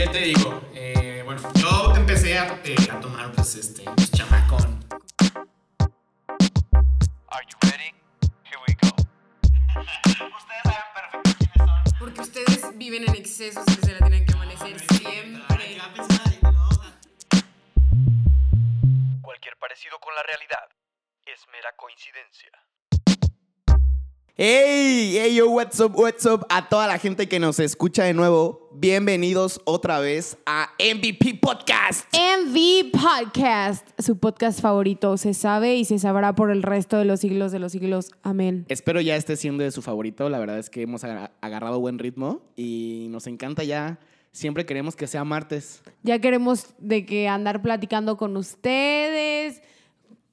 [0.00, 0.62] ¿qué te digo?
[0.72, 4.82] Eh, bueno, yo empecé a, eh, a tomar, pues, este, pues, chamacón.
[7.28, 7.92] Are you ready?
[8.46, 8.88] Here we go.
[9.76, 11.98] Ustedes saben perfecto quiénes son.
[11.98, 15.78] Porque ustedes viven en excesos y se la tienen que amanecer siempre.
[19.20, 20.66] Cualquier parecido con la realidad
[21.26, 22.50] es mera coincidencia.
[24.42, 28.14] Hey, hey, yo, what's up, what's up a toda la gente que nos escucha de
[28.14, 28.69] nuevo.
[28.84, 32.06] Bienvenidos otra vez a MVP Podcast.
[32.14, 37.20] MV Podcast, su podcast favorito, se sabe y se sabrá por el resto de los
[37.20, 38.10] siglos de los siglos.
[38.22, 38.64] Amén.
[38.70, 40.30] Espero ya esté siendo de su favorito.
[40.30, 43.98] La verdad es que hemos agar- agarrado buen ritmo y nos encanta ya.
[44.32, 45.82] Siempre queremos que sea martes.
[46.02, 49.60] Ya queremos de que andar platicando con ustedes,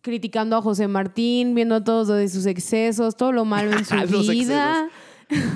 [0.02, 4.88] criticando a José Martín, viendo todo de sus excesos, todo lo malo en su vida.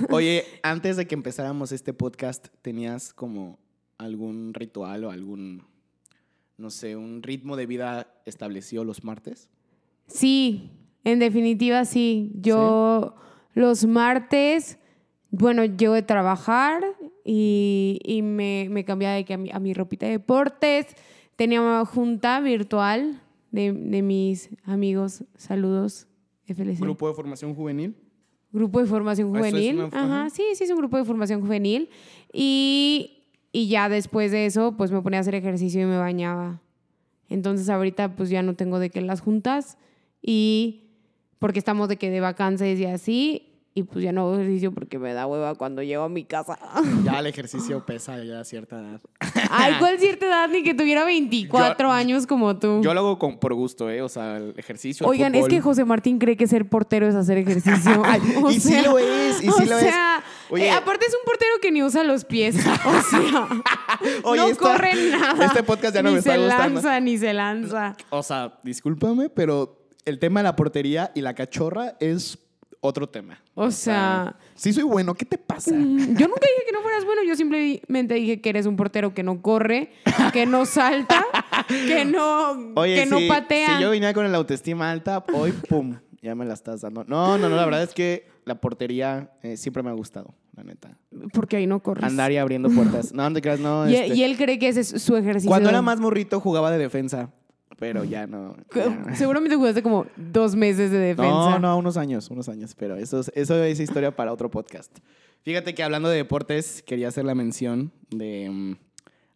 [0.10, 3.60] Oye, antes de que empezáramos este podcast, ¿tenías como
[3.98, 5.64] algún ritual o algún,
[6.58, 9.50] no sé, un ritmo de vida establecido los martes?
[10.08, 10.72] Sí,
[11.04, 12.32] en definitiva sí.
[12.36, 13.16] Yo
[13.54, 14.78] los martes,
[15.30, 16.84] bueno, llego de trabajar
[17.24, 20.88] y, y me, me cambiaba de que a, mi, a mi ropita de deportes.
[21.36, 25.24] Tenía una junta virtual de, de mis amigos.
[25.36, 26.08] Saludos,
[26.46, 26.80] FLC.
[26.80, 27.96] Grupo de formación juvenil.
[28.54, 29.76] Grupo de formación Ah, eso es juvenil.
[29.80, 29.88] una-
[30.24, 30.30] ajá.
[30.30, 31.90] sí, sí, es un grupo de formación juvenil.
[32.34, 36.62] Y, y ya después de eso, pues me ponía a hacer ejercicio y me bañaba.
[37.30, 39.78] Entonces ahorita pues ya no tengo de qué las juntas
[40.22, 40.90] y
[41.40, 45.00] porque estamos de que de vacances y así y pues ya no hago ejercicio porque
[45.00, 46.58] me da hueva cuando llego a mi casa.
[47.06, 49.02] Ya el ejercicio pesa ya a cierta edad.
[49.50, 52.82] Ay, ¿cuál cierta edad ni que tuviera 24 Yo- años como tú?
[52.84, 54.02] Yo lo hago con, por gusto, ¿eh?
[54.02, 55.06] O sea, el ejercicio.
[55.06, 58.04] el Oigan, es que José Martín cree que ser portero es hacer ejercicio.
[58.50, 59.94] Y sí lo es, y sí lo es.
[60.50, 60.68] Oye.
[60.68, 62.58] eh, aparte es un portero que ni usa los pies.
[62.58, 63.48] O sea,
[64.24, 65.46] Oye, no esta- corre nada.
[65.46, 66.74] este podcast ya no ni me está se gustando.
[66.82, 67.96] lanza, ni se lanza.
[68.10, 72.38] O sea, discúlpame, pero el tema de la portería y la cachorra es
[72.82, 73.40] otro tema.
[73.54, 75.72] O sea, Sí soy bueno, ¿qué te pasa?
[75.72, 77.24] mm, yo nunca dije que no fueras bueno.
[77.24, 79.92] Yo simplemente dije que eres un portero que no corre,
[80.34, 81.26] que no salta,
[81.68, 83.78] que no, Oye, que no patea.
[83.78, 87.04] si yo venía con la autoestima alta, hoy, pum, ya me la estás dando.
[87.06, 90.64] No, no, no, la verdad es que la portería eh, siempre me ha gustado, la
[90.64, 90.98] neta.
[91.34, 92.04] Porque ahí no corres.
[92.04, 93.14] Andar y abriendo puertas.
[93.14, 93.88] No, no te creas, no.
[93.90, 95.50] y, este, y él cree que ese es su ejercicio.
[95.50, 97.30] Cuando era más morrito jugaba de defensa,
[97.82, 98.56] pero ya no.
[98.76, 99.16] ya.
[99.16, 101.32] Seguramente jugaste como dos meses de defensa.
[101.32, 104.96] No, no, unos años, unos años, pero eso, es- eso es historia para otro podcast.
[105.42, 108.76] Fíjate que hablando de deportes, quería hacer la mención de, mm,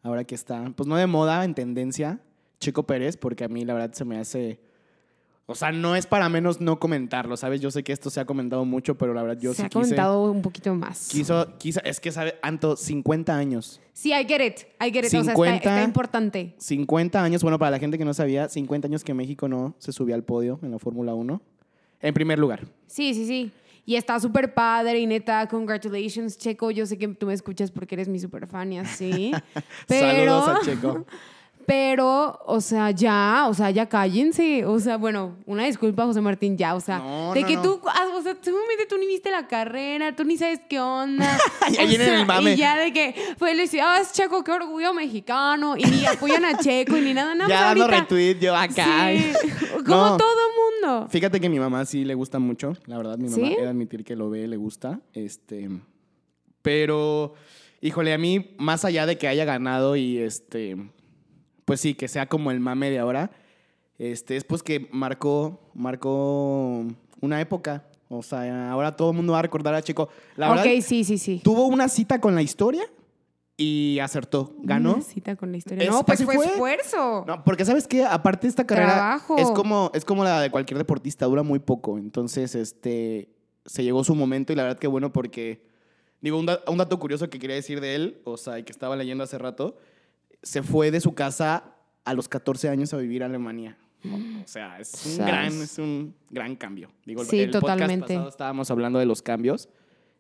[0.04, 2.20] ahora que está, pues no de moda, en tendencia,
[2.60, 4.60] Chico Pérez, porque a mí la verdad se me hace,
[5.48, 7.62] o sea, no es para menos no comentarlo, ¿sabes?
[7.62, 9.66] Yo sé que esto se ha comentado mucho, pero la verdad yo Se sí ha
[9.70, 11.08] quise, comentado un poquito más.
[11.10, 13.80] quiso, quiso, es que sabe, Anto, 50 años.
[13.94, 14.60] Sí, I get it.
[14.82, 15.06] I get it.
[15.06, 15.56] O sea, está, 50.
[15.58, 16.56] está importante.
[16.58, 19.92] 50 años, bueno, para la gente que no sabía, 50 años que México no se
[19.92, 21.42] subía al podio en la Fórmula 1.
[22.02, 22.66] En primer lugar.
[22.88, 23.52] Sí, sí, sí.
[23.86, 26.72] Y está súper padre y neta, congratulations, Checo.
[26.72, 29.32] Yo sé que tú me escuchas porque eres mi super fan y así.
[29.88, 31.06] Pero, Saludos a Checo.
[31.66, 34.66] pero, o sea, ya, o sea, ya cállense.
[34.66, 37.62] O sea, bueno, una disculpa, José Martín, ya, o sea, No, de no, que no.
[37.64, 41.38] tú, ah, o sea, seguramente tú ni viste la carrera, tú ni sabes qué onda.
[41.72, 42.54] Ya O viene sea, el mame.
[42.54, 45.76] Y ya de que felicidades, Checo, qué orgullo mexicano.
[45.78, 47.50] Y ni apoyan a Checo y ni nada, nada.
[47.50, 49.10] ya dando ahorita- retweet yo acá.
[49.10, 49.34] Sí,
[49.86, 50.38] como todo
[50.82, 51.08] mundo.
[51.10, 52.74] Fíjate que mi mamá sí le gusta mucho.
[52.86, 53.56] La verdad, mi mamá ¿Sí?
[53.58, 55.00] he de admitir que lo ve, le gusta.
[55.14, 55.68] Este.
[56.62, 57.34] Pero,
[57.82, 60.78] híjole, a mí, más allá de que haya ganado y este.
[61.66, 63.32] Pues sí, que sea como el mame de ahora.
[63.98, 66.86] Este, es pues que marcó, marcó
[67.22, 67.86] una época.
[68.10, 70.10] O sea, ahora todo el mundo va a recordar a Checo.
[70.36, 71.42] La verdad, ok, sí, sí, sí.
[71.44, 72.84] tuvo una cita con la historia
[73.58, 74.54] y acertó.
[74.60, 74.94] Ganó.
[74.96, 75.84] Una cita con la historia.
[75.86, 76.46] Es- no, pues fue, fue.
[76.46, 77.24] esfuerzo.
[77.26, 79.38] No, porque sabes que aparte esta carrera Trabajo.
[79.38, 81.98] es como es como la de cualquier deportista, dura muy poco.
[81.98, 83.30] Entonces, este
[83.66, 85.66] se llegó su momento y la verdad que bueno porque
[86.22, 88.72] digo un, da- un dato curioso que quería decir de él, o sea, y que
[88.72, 89.78] estaba leyendo hace rato,
[90.46, 91.76] se fue de su casa
[92.06, 93.78] a los 14 años a vivir a Alemania.
[94.06, 96.92] O sea, es un gran es un gran cambio.
[97.06, 98.08] Digo, el- Sí, el podcast totalmente.
[98.14, 99.68] pasado estábamos hablando de los cambios.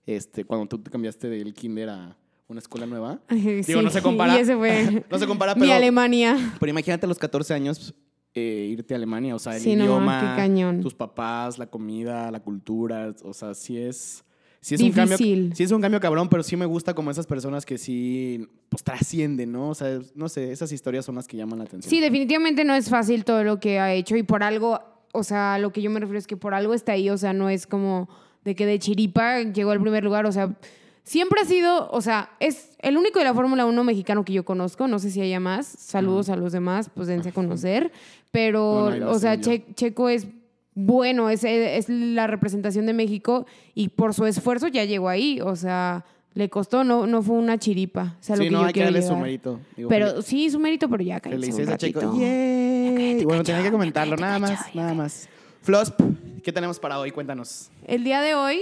[0.08, 2.18] Este, cuando tú te cambiaste del kinder a
[2.48, 3.20] una escuela nueva.
[3.30, 4.34] Sí, Digo, no se compara.
[5.10, 6.36] No se compara, mi pero Alemania.
[6.60, 7.94] pero imagínate a los 14 años
[8.34, 10.82] eh, irte a Alemania, o sea, el Sí, no, idioma, qué cañón.
[10.82, 14.25] tus papás, la comida, la cultura, o sea, sí es
[14.66, 17.28] sí es un cambio, sí es un cambio cabrón, pero sí me gusta como esas
[17.28, 19.70] personas que sí pues trascienden, ¿no?
[19.70, 21.90] O sea, no sé, esas historias son las que llaman la atención.
[21.90, 24.80] Sí, definitivamente no es fácil todo lo que ha hecho y por algo,
[25.14, 27.34] o sea, lo que yo me refiero es que por algo está ahí, o sea,
[27.34, 28.10] no es como
[28.44, 30.56] de que de chiripa llegó al primer lugar, o sea,
[31.04, 34.44] siempre ha sido, o sea, es el único de la Fórmula 1 mexicano que yo
[34.46, 37.92] conozco, no sé si haya más, saludos a los demás, pues dense a conocer,
[38.32, 39.40] pero, Bueno, o sea.
[39.40, 40.28] Che- Checo es
[40.76, 45.56] bueno, es, es la representación de México y por su esfuerzo ya llegó ahí, o
[45.56, 48.68] sea, le costó, no, no fue una chiripa, o sea, lo Sí, que no, yo
[48.68, 49.62] hay que darle su mérito.
[49.78, 52.20] Digo, Pero sí, su mérito, pero ya un Felicidades a Checo.
[52.20, 53.24] ¡Yay!
[53.24, 55.30] Bueno, tenía que comentarlo, nada más, nada más.
[55.62, 56.00] Flosp,
[56.44, 57.12] ¿qué tenemos para hoy?
[57.12, 57.72] Cuéntanos.
[57.88, 58.60] El día de hoy,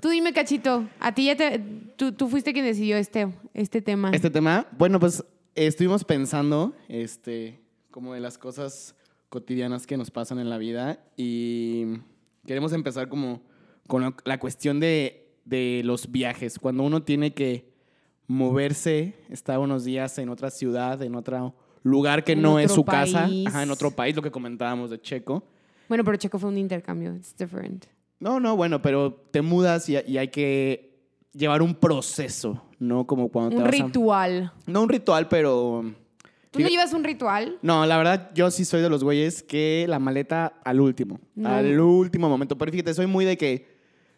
[0.00, 1.60] tú dime, Cachito, a ti ya te,
[1.96, 4.12] tú, tú fuiste quien decidió este, este tema.
[4.12, 5.24] Este tema, bueno, pues
[5.56, 7.60] estuvimos pensando, este,
[7.90, 8.94] como de las cosas
[9.36, 11.86] cotidianas que nos pasan en la vida y
[12.46, 13.40] queremos empezar como
[13.88, 16.58] con la- cuestión de, de los viajes.
[16.58, 17.72] Cuando uno tiene que
[18.26, 22.84] moverse, estar unos días en otra ciudad, en otro lugar que En no es su
[22.84, 23.46] casa, país.
[23.46, 25.42] ajá, en otro país, lo que comentábamos de Checo.
[25.88, 27.86] Bueno, pero Checo fue un intercambio, it's different.
[28.20, 30.92] No, no, bueno, pero te mudas y, y hay que
[31.32, 33.06] llevar un proceso, ¿no?
[33.06, 34.52] Como cuando Un te vas a- ritual.
[34.66, 35.94] No un ritual, pero...
[36.52, 37.58] ¿Tú no llevas un ritual?
[37.62, 41.18] No, la verdad, yo sí soy de los güeyes que la maleta al último.
[41.34, 41.48] No.
[41.48, 42.56] Al último momento.
[42.58, 43.72] Pero fíjate, soy muy de que.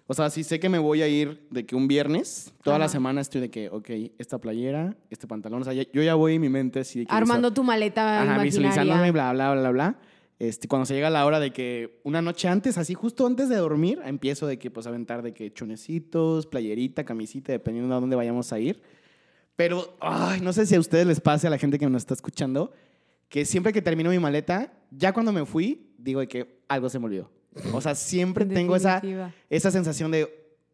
[0.07, 2.89] O sea, si sé que me voy a ir de que un viernes, toda la
[2.89, 3.89] semana estoy de que, ok,
[4.19, 5.63] esta playera, este pantalón.
[5.63, 7.15] O sea, ya- yo ya voy en mi mente así de que.
[7.15, 9.99] Armando tu maleta Ajá, visualizándome, bla, bla, bla, bla.
[10.39, 13.57] Este, cuando se llega la hora de que una noche antes, así justo antes de
[13.57, 18.53] dormir, empiezo de que pues aventar de que chonecitos, playerita, camisita, dependiendo de dónde vayamos
[18.53, 18.83] a ir.
[19.57, 22.15] Pero, ay, no sé si a ustedes les pase, a la gente que nos está
[22.15, 22.73] escuchando,
[23.29, 27.07] que siempre que termino mi maleta, ya cuando me fui, digo que algo se me
[27.07, 27.31] olvidó.
[27.73, 29.01] O sea, siempre En tengo esa,
[29.49, 30.29] esa sensación de,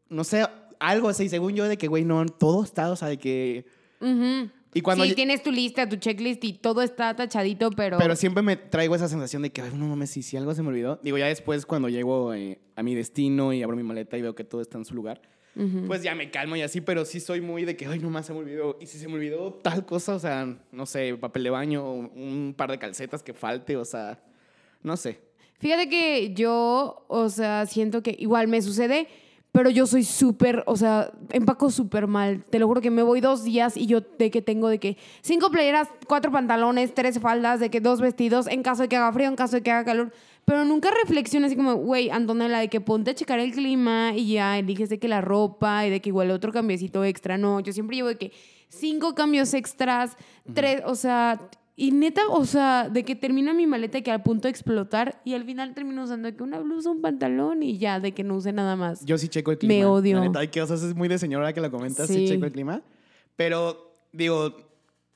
[0.09, 0.47] no sé,
[0.79, 3.67] algo así, según yo, de que, güey, no, todo está, o sea, de que...
[4.73, 7.99] Y cuando sí, tienes tu lista, tu checklist y todo está tachadito, pero...
[7.99, 10.63] Pero siempre me traigo esa sensación de que, ay, no mames, si, si algo se
[10.63, 11.01] me olvidó.
[11.03, 14.35] Digo, ya después cuando llego eh, a mi destino y abro mi maleta y veo
[14.35, 15.21] que todo está en su lugar,
[15.57, 15.87] Ujú.
[15.87, 18.27] pues ya me calmo y así, pero sí soy muy de que, ay, no más
[18.27, 18.77] se me olvidó.
[18.81, 22.55] Y si se me olvidó tal cosa, o sea, no sé, papel de baño, un
[22.57, 24.19] par de calcetas que falte, o sea,
[24.83, 25.21] no sé.
[25.59, 29.09] Fíjate que yo, o sea, siento que igual me sucede,
[29.53, 32.45] pero yo soy súper, o sea, empaco súper mal.
[32.49, 34.97] Te lo juro que me voy dos días y yo de que tengo de que
[35.21, 39.13] cinco playeras, cuatro pantalones, tres faldas, de que dos vestidos, en caso de que haga
[39.13, 40.13] frío, en caso de que haga calor.
[40.51, 44.33] Pero nunca reflexiono así como, güey, Antonella, de que ponte a checar el clima y
[44.33, 47.39] ya eliges de que la ropa y de que igual otro cambiecito extra.
[47.39, 48.33] No, yo siempre llevo de que
[48.69, 50.17] cinco cambios extras,
[50.53, 51.41] tres, o sea,
[51.77, 55.35] y neta, o sea, de que termina mi maleta que al punto de explotar y
[55.35, 58.35] al final termino usando de que una blusa, un pantalón y ya, de que no
[58.35, 59.05] use nada más.
[59.05, 59.73] Yo sí checo el clima.
[59.73, 60.19] Me odio.
[60.19, 62.27] La neta, que, o sea, es muy de señora que lo comentas, sí.
[62.27, 62.27] Sí.
[62.27, 62.83] checo el clima.
[63.37, 64.57] Pero, digo,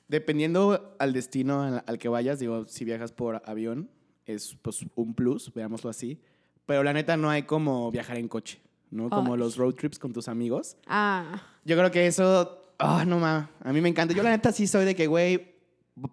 [0.07, 3.91] dependiendo al destino al que vayas, digo, si viajas por avión,
[4.27, 6.19] es pues un plus, veámoslo así.
[6.67, 8.61] Pero la neta no hay como viajar en coche,
[8.91, 9.11] ¿no?
[9.11, 10.77] Como los road trips con tus amigos.
[10.87, 14.15] Ah, Yo creo que eso, ah, no ma, a mí me encanta.
[14.15, 15.55] Yo la neta sí soy de que, güey,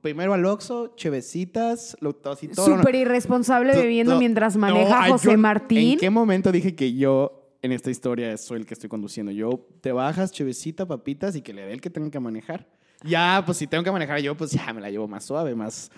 [0.01, 2.65] primero al Oxxo, chevecitas, lo, así todo.
[2.77, 5.93] súper irresponsable bebiendo mientras No, maneja ay, José yo- Martín.
[5.93, 9.31] ¿En qué momento dije que yo en esta historia soy el que estoy conduciendo?
[9.31, 12.67] Yo te bajas, chevecita, papitas y que le dé el que tenga que manejar.
[13.03, 15.89] Ya, pues si tengo que manejar yo, pues ya me la llevo más suave, más,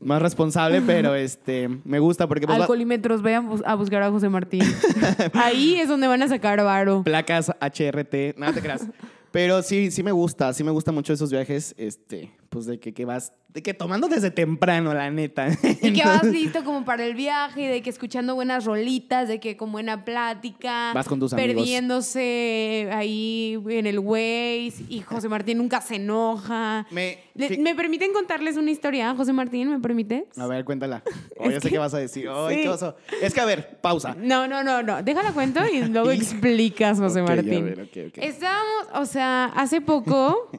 [0.00, 4.62] más responsable, pero este, me gusta porque pues, Alcoholímetros, vayan a buscar a José Martín.
[5.32, 7.02] Ahí es donde van a sacar varo.
[7.02, 8.86] placas HRT, nada te creas.
[9.30, 12.94] Pero sí, sí me gusta, sí me gustan mucho esos viajes, este, pues de que,
[12.94, 15.48] que vas, de que tomando desde temprano, la neta.
[15.82, 19.56] Y que vas listo como para el viaje, de que escuchando buenas rolitas, de que
[19.56, 20.92] con buena plática.
[20.94, 21.54] Vas con tus amigos.
[21.56, 24.84] Perdiéndose ahí en el Waze.
[24.88, 26.86] Y José Martín nunca se enoja.
[26.90, 29.70] Me, Le- ¿Me permiten contarles una historia, José Martín?
[29.70, 30.24] ¿Me permites?
[30.38, 31.02] A ver, cuéntala.
[31.40, 32.28] Oh, ya sé qué vas a decir.
[32.28, 32.86] Ay, Sí.
[33.22, 34.16] Es que, a ver, pausa.
[34.18, 35.04] No, no, no, no.
[35.04, 37.64] Déjala cuento y luego explicas, José Ok, a Martín.
[37.64, 38.18] ver, ok, ok.
[38.24, 40.50] Estábamos, o sea, hace poco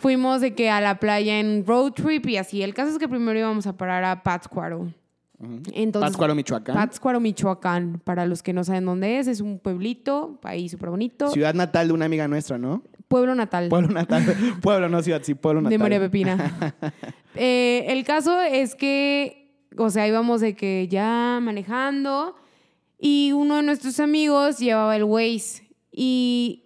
[0.00, 2.62] fuimos de que a la playa en road trip y así.
[2.62, 4.92] El caso es que primero íbamos a parar a Pátzcuaro.
[5.72, 6.74] Entonces, Pátzcuaro, Michoacán.
[6.74, 8.00] Pátzcuaro, Michoacán.
[8.04, 11.30] Para los que no saben dónde es, es un pueblito, país súper bonito.
[11.30, 12.82] Ciudad natal de una amiga nuestra, ¿no?
[13.08, 13.68] Pueblo natal.
[13.70, 14.22] Pueblo natal.
[14.62, 15.70] pueblo, no ciudad, sí, pueblo natal.
[15.70, 16.72] de María Pepina.
[17.36, 22.34] Eh, el caso es que, o sea, íbamos de que ya manejando
[22.98, 26.64] y uno de nuestros amigos llevaba el Waze y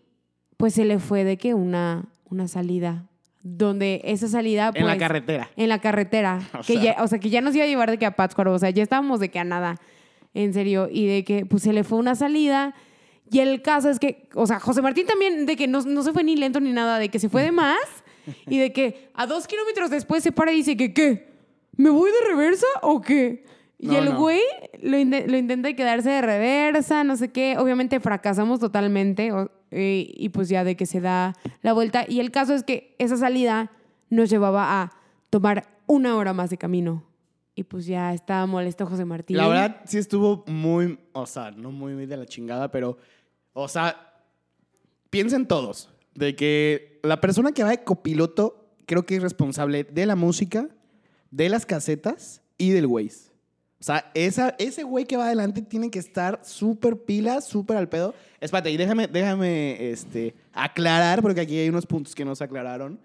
[0.56, 3.06] pues se le fue de que una, una salida,
[3.44, 4.80] donde esa salida pues...
[4.80, 5.50] En la carretera.
[5.56, 6.40] En la carretera.
[6.54, 6.82] O que sea.
[6.82, 8.52] ya, o sea, que ya nos iba a llevar de que a Pátzcuaro.
[8.52, 9.76] O sea, ya estábamos de que a nada.
[10.32, 10.88] En serio.
[10.90, 12.74] Y de que pues se le fue una salida.
[13.30, 16.12] Y el caso es que, o sea, José Martín también de que no, no se
[16.12, 17.78] fue ni lento ni nada, de que se fue de más.
[18.48, 21.28] Y de que a dos kilómetros después se para y dice que, ¿qué?
[21.76, 23.44] ¿Me voy de reversa o qué?
[23.92, 24.18] Y el no.
[24.18, 24.40] güey
[24.82, 27.56] lo, inte- lo intenta quedarse de reversa, no sé qué.
[27.58, 29.32] Obviamente fracasamos totalmente.
[29.32, 32.04] o- y pues ya de que se da la vuelta.
[32.08, 33.72] Y el caso es que esa salida
[34.08, 34.92] nos llevaba a
[35.30, 37.04] tomar una hora más de camino.
[37.56, 39.36] Y pues ya estaba molesto José Martín.
[39.36, 42.98] La verdad, sí estuvo muy, o sea, no muy, muy de la chingada, pero,
[43.52, 44.12] o sea,
[45.10, 50.06] piensen todos de que la persona que va de copiloto creo que es responsable de
[50.06, 50.68] la música,
[51.30, 53.32] de las casetas y del Waze.
[53.84, 57.86] O sea, esa, ese güey que va adelante tiene que estar súper pila, súper al
[57.86, 58.14] pedo.
[58.40, 62.98] Espérate, y déjame, déjame este, aclarar, porque aquí hay unos puntos que no se aclararon.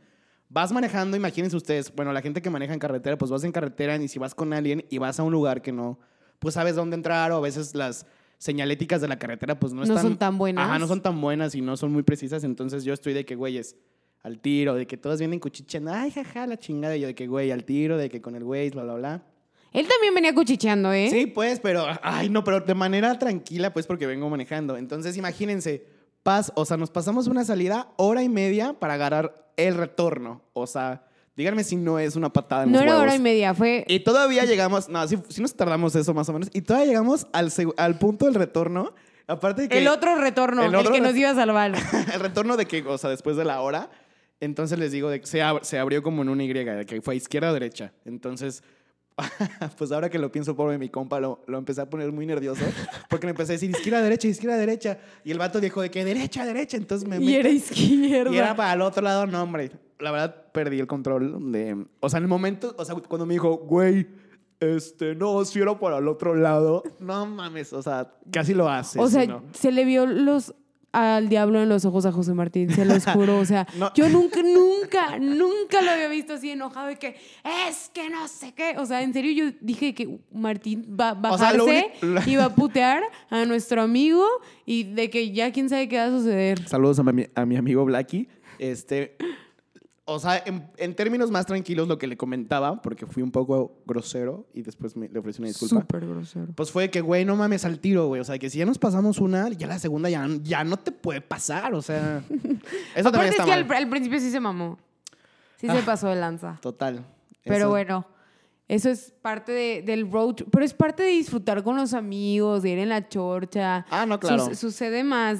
[0.47, 3.97] Vas manejando, imagínense ustedes, bueno, la gente que maneja en carretera, pues vas en carretera
[3.97, 5.99] y si vas con alguien y vas a un lugar que no,
[6.39, 8.05] pues sabes dónde entrar o a veces las
[8.37, 10.01] señaléticas de la carretera pues no, No están...
[10.01, 10.63] son tan buenas.
[10.63, 13.35] Ajá, no son tan buenas y no son muy precisas, entonces yo estoy de que,
[13.35, 13.75] güeyes,
[14.23, 17.27] al tiro, de que todos vienen cuchicheando, ay, jaja, la chingada, y yo de que,
[17.27, 19.23] güey, al tiro, de que con el güey, bla, bla, bla.
[19.73, 21.09] Él también venía cuchicheando, ¿eh?
[21.11, 24.77] Sí, pues, pero, ay, no, pero de manera tranquila, pues, porque vengo manejando.
[24.77, 25.85] Entonces, imagínense,
[26.23, 30.41] pas, o sea, nos pasamos una salida hora y media para agarrar el retorno.
[30.53, 31.03] O sea,
[31.35, 33.19] díganme si no es una patada en No los era hora huevos.
[33.19, 33.85] y media, fue...
[33.87, 37.27] Y todavía llegamos, no, sí, sí nos tardamos eso más o menos, y todavía llegamos
[37.31, 38.93] al, seg- al punto del retorno.
[39.27, 41.73] Aparte de que el otro retorno, el el, otro que re- nos iba a salvar.
[42.13, 43.91] el retorno de que, o sea, después de la hora,
[44.39, 47.01] entonces les digo, de que se, ab- se abrió como en una Y, de que
[47.01, 47.93] fue izquierda o derecha.
[48.05, 48.63] Entonces,
[49.77, 52.63] pues ahora que lo pienso, pobre mi compa, lo, lo empecé a poner muy nervioso,
[53.09, 56.03] porque me empecé a decir izquierda, derecha, izquierda, derecha, y el vato dijo de que
[56.05, 58.31] derecha, derecha, entonces me y meto- era izquierda.
[58.33, 59.71] y era para el otro lado, no, hombre.
[59.99, 61.85] La verdad, perdí el control de...
[61.99, 64.07] O sea, en el momento, o sea, cuando me dijo, güey,
[64.59, 68.99] este, no, si era para el otro lado, no mames, o sea, casi lo hace.
[68.99, 70.53] O sea, se le vio los
[70.91, 73.37] al diablo en los ojos a José Martín, se los juro.
[73.39, 73.91] O sea, No.
[73.93, 77.15] yo nunca, nunca, nunca lo había visto así enojado de que
[77.69, 78.75] es que no sé qué.
[78.77, 81.91] O sea, en serio, yo dije que Martín va a O sea, lo bajarse
[82.29, 84.25] y va a putear a nuestro amigo
[84.65, 86.67] y de que ya quién sabe qué va a suceder.
[86.67, 88.27] Saludos a mi, a mi amigo Blacky.
[88.57, 89.15] Este,
[90.09, 93.81] o sea, en, en términos más tranquilos, lo que le comentaba, porque fui un poco
[93.85, 95.81] grosero y después me, le ofrecí una disculpa.
[95.81, 96.47] Súper grosero.
[96.55, 98.19] Pues fue que, güey, no mames al tiro, güey.
[98.21, 100.91] O sea, que si ya nos pasamos una, ya la segunda ya, ya no te
[100.91, 101.73] puede pasar.
[101.73, 102.21] O sea,
[102.95, 103.77] eso también está es que al, mal.
[103.77, 104.77] al principio sí se mamó.
[105.57, 105.83] Sí se Ah.
[105.85, 106.57] pasó de lanza.
[106.61, 107.05] Total.
[107.43, 108.05] Pero Eso- bueno,
[108.67, 112.69] eso es parte de- del road pero es parte de disfrutar con los amigos, de
[112.69, 113.85] ir en la chorcha.
[113.89, 114.53] Ah, no, claro.
[114.55, 115.39] Sucede más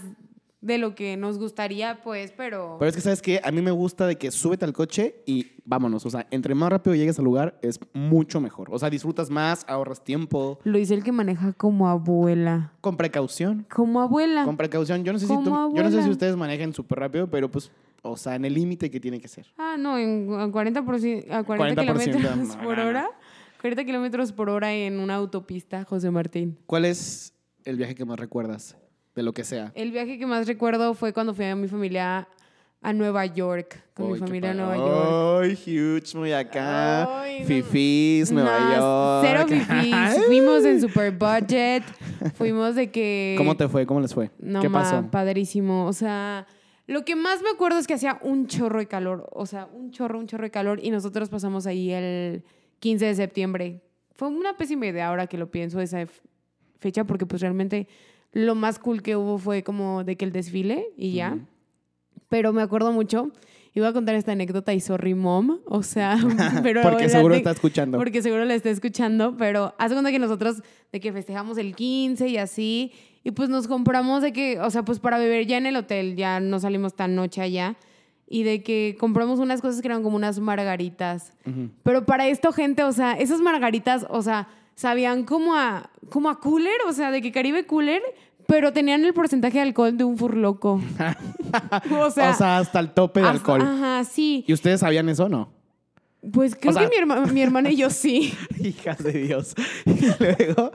[0.61, 2.75] de lo que nos gustaría, pues, pero...
[2.79, 3.39] Pero es que, ¿sabes qué?
[3.43, 6.05] A mí me gusta de que súbete al coche y vámonos.
[6.05, 8.67] O sea, entre más rápido llegues al lugar, es mucho mejor.
[8.71, 12.73] O sea, disfrutas más, ahorras tiempo, Lo dice el que maneja como abuela.
[12.81, 13.65] con precaución.
[13.73, 14.43] Como abuela.
[14.43, 15.03] Con precaución.
[15.05, 17.71] Yo no sé si, tú- yo no sé si ustedes manejen súper rápido, pero pues,
[18.01, 19.45] o sea, en el límite que tiene que ser.
[19.57, 22.89] Ah, no, en, a 40, por a 40, 40%, kilómetros no, por no, no.
[22.89, 23.09] hora.
[23.61, 26.57] 40 kilómetros por hora en una autopista, José Martín.
[26.65, 27.33] ¿Cuál es
[27.65, 28.77] el viaje que más recuerdas?
[29.19, 29.73] De lo que sea.
[29.75, 32.25] El viaje que más recuerdo fue cuando fui a mi familia
[32.81, 33.83] a Nueva York.
[33.93, 34.53] Con mi familia a.
[34.53, 35.41] Nueva York.
[35.43, 37.23] Ay, huge, muy acá.
[37.23, 37.45] Ay, no.
[37.45, 39.25] Fifís, Nueva York.
[39.27, 40.25] Cero fifís.
[40.25, 41.83] Fuimos en super budget.
[42.35, 43.35] Fuimos de que.
[43.37, 43.85] ¿Cómo te fue?
[43.85, 44.31] ¿Cómo les fue?
[44.39, 45.11] No, ¿Qué ma, pasó?
[45.11, 45.85] padrísimo.
[45.85, 46.47] O sea,
[46.87, 49.27] lo que más me acuerdo es que hacía un chorro de calor.
[49.33, 50.79] O sea, un chorro, un chorro de calor.
[50.81, 52.45] Y nosotros pasamos ahí el
[52.79, 53.81] 15 de septiembre.
[54.15, 56.05] Fue una pésima idea ahora que lo pienso esa
[56.79, 57.89] fecha, porque pues realmente
[58.31, 61.37] lo más cool que hubo fue como de que el desfile y ya.
[62.27, 63.31] Pero me acuerdo mucho.
[63.73, 65.59] Iba a contar esta anécdota y sorry mom.
[65.65, 66.17] O sea,
[66.63, 67.97] pero Porque seguro está escuchando.
[67.97, 72.27] porque seguro la está escuchando, pero hace cuenta que nosotros de que festejamos el 15
[72.27, 72.91] y así,
[73.23, 76.15] y pues nos compramos de que, o sea, pues para beber ya en el hotel,
[76.15, 77.77] ya no salimos tan noche allá,
[78.27, 81.33] y de que compramos unas cosas que eran como unas margaritas.
[81.83, 84.47] Pero para esto, gente, o sea, esas margaritas, o sea,
[84.79, 88.01] sabían como a, como a cooler, o sea, de que Caribe cooler,
[88.47, 90.79] pero tenían el porcentaje de alcohol de un furloco.
[91.99, 93.61] o sea, o sea, hasta el tope de hasta- alcohol.
[93.61, 94.45] Ajá, sí.
[94.47, 95.51] ¿Y ustedes sabían eso o no?
[96.33, 98.33] Pues creo sea- que mi, herma- mi hermana y yo sí.
[98.59, 99.55] Hijas de Dios.
[99.85, 100.71] Y luego,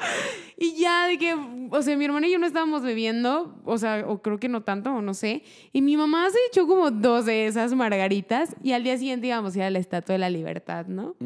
[0.57, 1.35] Y ya de que,
[1.71, 4.63] o sea, mi hermana y yo no estábamos bebiendo, o sea, o creo que no
[4.63, 5.43] tanto, o no sé.
[5.73, 9.55] Y mi mamá se echó como dos de esas margaritas y al día siguiente íbamos
[9.55, 11.17] a ir a la Estatua de la Libertad, ¿no?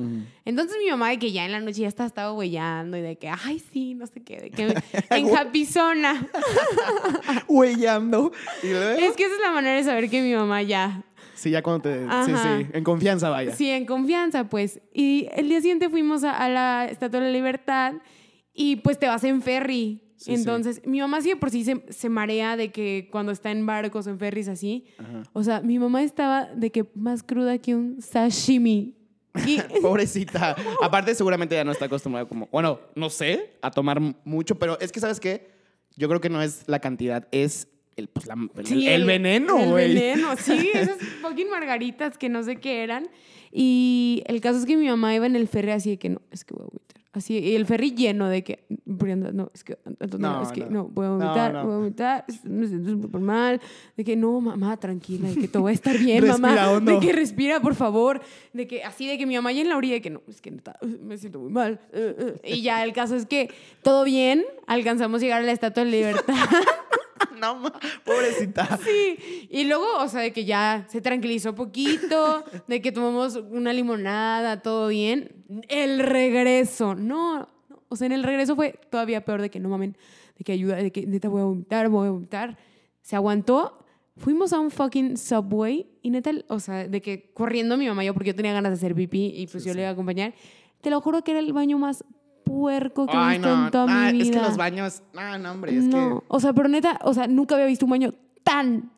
[0.46, 3.16] Entonces mi mamá de que ya en la noche ya estaba, estaba huellando y de
[3.18, 4.74] que, ay, sí, no sé qué, de que
[5.10, 6.26] en Japizona.
[7.46, 8.32] huellando.
[8.62, 11.02] Y luego, es que esa es la manera de saber que mi mamá ya,
[11.38, 12.00] sí, ya cuando te...
[12.00, 12.58] Sí, Ajá.
[12.58, 13.54] sí, en confianza vaya.
[13.54, 14.80] Sí, en confianza, pues.
[14.92, 17.94] Y el día siguiente fuimos a, a la Estatua de la Libertad
[18.52, 20.02] y pues te vas en ferry.
[20.16, 23.64] Sí, Entonces, mi mamá sí por sí se, se marea de que cuando está en
[23.66, 24.86] barcos o en ferries así.
[24.98, 25.22] Ajá.
[25.32, 28.96] O sea, mi mamá estaba de que más cruda que un sashimi.
[29.46, 30.56] Y, Pobrecita.
[30.82, 34.90] Aparte, seguramente ya no está acostumbrada como, bueno, no sé, a tomar mucho, pero es
[34.90, 35.50] que, ¿sabes qué?
[35.96, 37.68] Yo creo que no es la cantidad, es
[38.00, 39.94] el, pues, la- el, Sí, el veneno, El güey.
[39.94, 43.08] veneno, sí, esas fucking margaritas que no sé qué eran.
[43.52, 46.20] Y el caso es que mi mamá iba en el ferry así de que no,
[46.30, 46.98] es que voy a vomitar.
[47.10, 50.70] Así, y el ferry lleno de que, no, es que, Antonio, No, es que no.
[50.70, 51.64] no, voy a No, vomitar, no.
[51.64, 53.60] voy a vomitar, me siento súper mal.
[53.96, 56.70] De que no, mamá, tranquila, de que todo va a estar bien, Respira mamá.
[56.70, 56.92] hondo.
[56.92, 58.20] De que respira, por favor.
[58.52, 60.40] De que así, de que mi mamá ya en la orilla, de que no, es
[60.42, 60.52] que
[61.02, 61.80] me siento muy mal.
[61.92, 62.54] eh, eh.
[62.56, 63.50] Y ya el caso es que
[63.82, 66.34] todo bien, alcanzamos a llegar a la Estatua de la Libertad.
[67.40, 67.72] No, ma,
[68.04, 68.78] pobrecita.
[68.84, 73.72] Sí, y luego, o sea, de que ya se tranquilizó poquito, de que tomamos una
[73.72, 75.44] limonada, todo bien.
[75.68, 79.68] El regreso, no, no, o sea, en el regreso fue todavía peor de que no
[79.68, 79.96] mamen,
[80.36, 82.58] de que ayuda, de que neta voy a vomitar, voy a vomitar.
[83.02, 83.84] Se aguantó,
[84.16, 88.06] fuimos a un fucking subway y neta, o sea, de que corriendo mi mamá y
[88.06, 90.34] yo, porque yo tenía ganas de hacer pipí y pues yo le iba a acompañar.
[90.80, 92.04] Te lo juro que era el baño más
[92.48, 93.64] puerco que he Ay, visto no.
[93.66, 94.24] en toda Ah, mi vida.
[94.24, 95.02] es que los baños.
[95.12, 97.90] No, no, hombre, es no, o sea, pero neta, o sea, nunca había visto un
[97.90, 98.90] baño tan,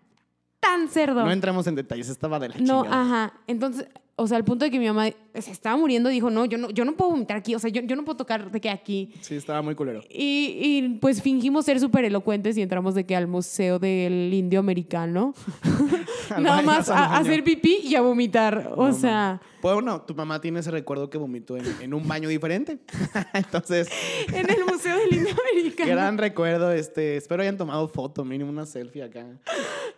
[0.60, 0.88] tan que.
[0.88, 1.24] cerdo.
[1.24, 3.02] No entramos en detalles, estaba de la No, chingada.
[3.02, 3.32] ajá.
[3.46, 3.86] Entonces,
[4.20, 6.68] o sea, al punto de que mi mamá se estaba muriendo, dijo, no, yo no,
[6.68, 9.14] yo no puedo vomitar aquí, o sea, yo, yo no puedo tocar de que aquí.
[9.22, 10.02] Sí, estaba muy culero.
[10.10, 14.60] Y, y, pues fingimos ser súper elocuentes y entramos de que al Museo del Indio
[14.60, 15.32] Americano.
[16.38, 18.72] Nada más a, hacer pipí y a vomitar.
[18.76, 22.06] O No, sea, Pues bueno, tu mamá tiene ese recuerdo que vomitó en, en un
[22.06, 22.78] baño diferente.
[23.32, 23.88] Entonces,
[24.28, 25.90] en el Museo del Indio Americano.
[25.90, 26.72] gran recuerdo.
[26.72, 29.26] Este, espero hayan tomado foto, mínimo una selfie acá.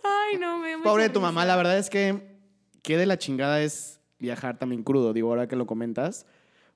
[0.05, 2.31] Ay, no, me Pobre de tu mamá, la verdad es que
[2.83, 5.13] qué de la chingada es viajar también crudo.
[5.13, 6.25] Digo, ahora que lo comentas,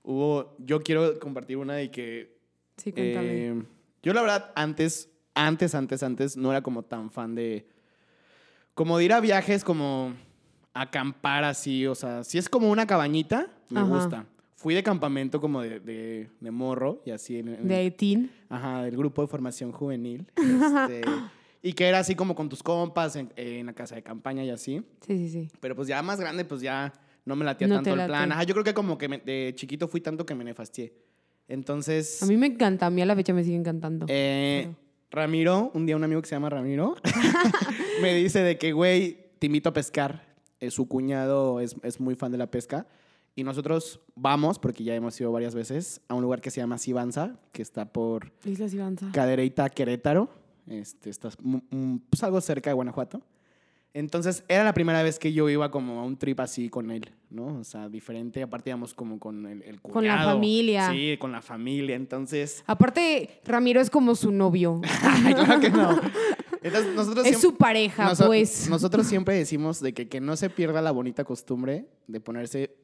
[0.02, 2.36] hubo, yo quiero compartir una de que
[2.76, 3.46] Sí, cuéntame.
[3.48, 3.62] eh,
[4.02, 7.66] yo la verdad antes, antes, antes, antes no era como tan fan de,
[8.74, 10.12] como de ir a viajes, como
[10.74, 13.88] acampar así, o sea, si es como una cabañita, me Ajá.
[13.88, 14.26] gusta.
[14.56, 18.30] Fui de campamento como de, de- de morro y así en, en- de teen.
[18.48, 20.26] Ajá, del grupo de formación juvenil.
[20.36, 21.02] este,
[21.62, 24.50] y que era así como con tus compas en, en la casa de campaña y
[24.50, 24.82] así.
[25.06, 25.48] Sí, sí, sí.
[25.60, 26.92] Pero pues ya más grande, pues ya
[27.26, 28.08] no me latía No tanto el late.
[28.08, 28.32] plan.
[28.32, 30.94] Ajá, yo creo que como que me- de chiquito fui tanto que me nefastié.
[31.48, 34.06] Entonces, A mí me encanta, a mí a la fecha me sigue encantando.
[34.08, 34.68] eh,
[35.10, 36.96] Ramiro, un día un amigo que se llama Ramiro,
[38.02, 40.24] me dice de que, güey, te invito a pescar.
[40.58, 42.86] Eh, su cuñado es, es muy fan de la pesca.
[43.34, 46.78] Y nosotros vamos, porque ya hemos ido varias veces, a un lugar que se llama
[46.78, 49.10] Sibanza, que está por Islas Ivanza.
[49.12, 50.30] Cadereyta, Querétaro.
[50.66, 53.20] Este, estás mu- mu- pues algo cerca de Guanajuato.
[53.98, 57.10] Entonces, era la primera vez que yo iba como a un trip así con él,
[57.30, 57.60] ¿no?
[57.60, 58.42] O sea, diferente.
[58.42, 60.30] Aparte íbamos como con el, el Con la cuñado.
[60.32, 60.90] familia.
[60.90, 61.96] Sí, con la familia.
[61.96, 64.82] Entonces, Aparte, Ramiro es como su novio.
[65.02, 65.98] ay, claro que no.
[66.62, 68.68] Entonces, nosotros es siempre- su pareja, noso- pues.
[68.68, 72.76] Nosotros siempre decimos de que, que no se pierda la bonita costumbre de ponerse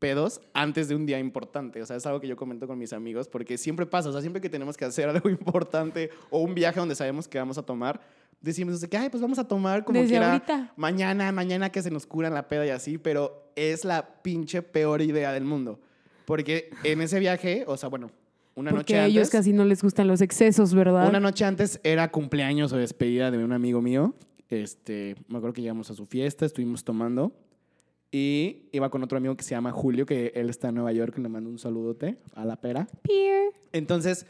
[0.00, 1.80] pedos antes de un día importante.
[1.80, 4.08] O sea, es algo que yo comento con mis amigos porque siempre pasa.
[4.08, 7.38] O sea, siempre que tenemos que hacer algo importante o un viaje donde sabemos que
[7.38, 8.00] vamos a tomar,
[8.46, 10.72] decimos de que, ay, pues vamos a tomar como Desde quiera ahorita.
[10.76, 15.02] mañana, mañana que se nos curan la peda y así, pero es la pinche peor
[15.02, 15.80] idea del mundo.
[16.24, 18.10] Porque en ese viaje, o sea, bueno,
[18.54, 19.30] una Porque noche a ellos antes...
[19.30, 21.08] casi no les gustan los excesos, ¿verdad?
[21.08, 24.14] Una noche antes era cumpleaños o despedida de un amigo mío.
[24.48, 27.32] Este, me acuerdo que llegamos a su fiesta, estuvimos tomando.
[28.12, 31.18] Y iba con otro amigo que se llama Julio, que él está en Nueva York,
[31.18, 32.86] le mando un saludote a la pera.
[33.02, 33.50] Peer.
[33.72, 34.26] Entonces,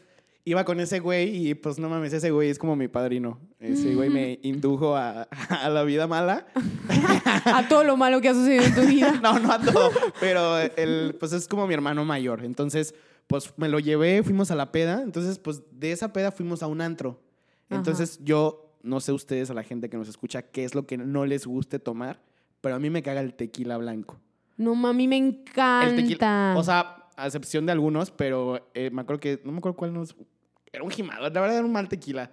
[0.47, 3.41] iba con ese güey y pues no mames, ese güey es como mi padrino.
[3.59, 6.47] Ese güey me indujo a, a la vida mala.
[7.47, 9.13] A todo lo malo que ha sucedido en tu vida.
[9.23, 12.45] No, no a todo, pero él pues es como mi hermano mayor.
[12.45, 12.95] Entonces,
[13.27, 15.03] pues me lo llevé, fuimos a la peda.
[15.03, 17.21] Entonces, pues de esa peda fuimos a un antro.
[17.69, 20.97] Entonces, yo no sé ustedes, a la gente que nos escucha, qué es lo que
[20.97, 22.21] no les guste tomar,
[22.61, 24.21] pero a mí me caga el tequila blanco.
[24.57, 25.97] No, mami, me El encanta.
[25.97, 29.77] tequila, o sea, a excepción de algunos, pero eh, me acuerdo que, no me acuerdo
[29.77, 30.15] cuál nos...
[30.77, 32.31] Era un gimador, la verdad era un mal tequila.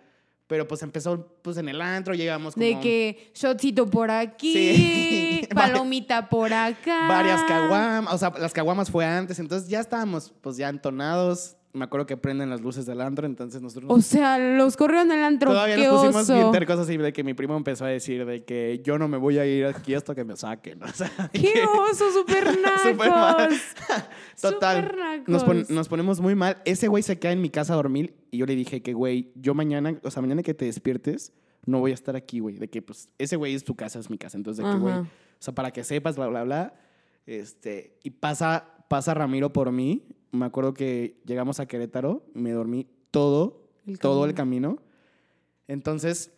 [0.47, 2.65] Pero pues empezó pues en el antro, llegamos como...
[2.65, 5.47] de que shotcito por aquí, Sí.
[5.55, 7.07] palomita por acá.
[7.07, 11.55] varias caguamas, o sea, las caguamas fue antes, entonces ya estábamos pues ya entonados.
[11.75, 15.23] Me acuerdo que prenden las luces del antro, entonces nosotros O sea, los corrieron del
[15.23, 15.49] antro.
[15.49, 16.33] todavía ¡Qué nos pusimos oso!
[16.35, 19.17] bien tercos así de que mi primo empezó a decir de que yo no me
[19.17, 20.79] voy a ir aquí hasta que me saquen.
[20.83, 22.11] O sea, ¡Qué que- oso!
[22.11, 22.43] ¡Súper
[22.83, 23.37] Súper mal.
[23.49, 23.57] nacos!
[24.39, 24.83] Total.
[24.83, 25.27] Súper nacos.
[25.29, 26.61] Nos, pon- nos ponemos muy mal.
[26.65, 29.31] Ese güey se queda en mi casa a dormir y yo le dije que, güey,
[29.35, 31.33] yo mañana, o sea, mañana que te despiertes,
[31.65, 32.57] no voy a estar aquí, güey.
[32.57, 34.37] De que, pues, ese güey es tu casa, es mi casa.
[34.37, 35.07] Entonces, de que, güey, o
[35.39, 36.73] sea, para que sepas, bla, bla, bla.
[37.25, 40.05] Este, y pasa, pasa Ramiro por mí.
[40.33, 44.75] Me acuerdo que llegamos a Querétaro, me dormí todo, El todo el camino.
[44.77, 44.93] camino.
[45.67, 46.31] Entonces,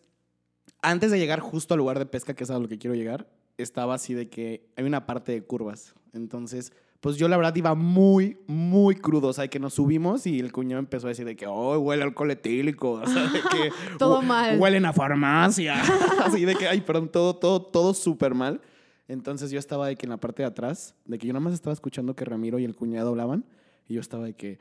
[0.81, 3.29] antes de llegar justo al lugar de pesca, que es a lo que quiero llegar,
[3.57, 5.95] estaba así de que hay una parte de curvas.
[6.13, 9.29] Entonces, pues yo la verdad iba muy, muy crudo.
[9.29, 12.03] O sea, que nos subimos y el cuñado empezó a decir de que, oh, huele
[12.03, 12.91] a alcohol etílico.
[12.91, 14.59] O sea, de que Todo mal.
[14.59, 15.81] Huelen a farmacia.
[16.25, 18.59] Así de que, ay, perdón, todo, todo, todo súper mal.
[19.07, 21.53] Entonces yo estaba de que en la parte de atrás, de que yo nada más
[21.53, 23.45] estaba escuchando que Ramiro y el cuñado hablaban.
[23.87, 24.57] Y yo estaba de que,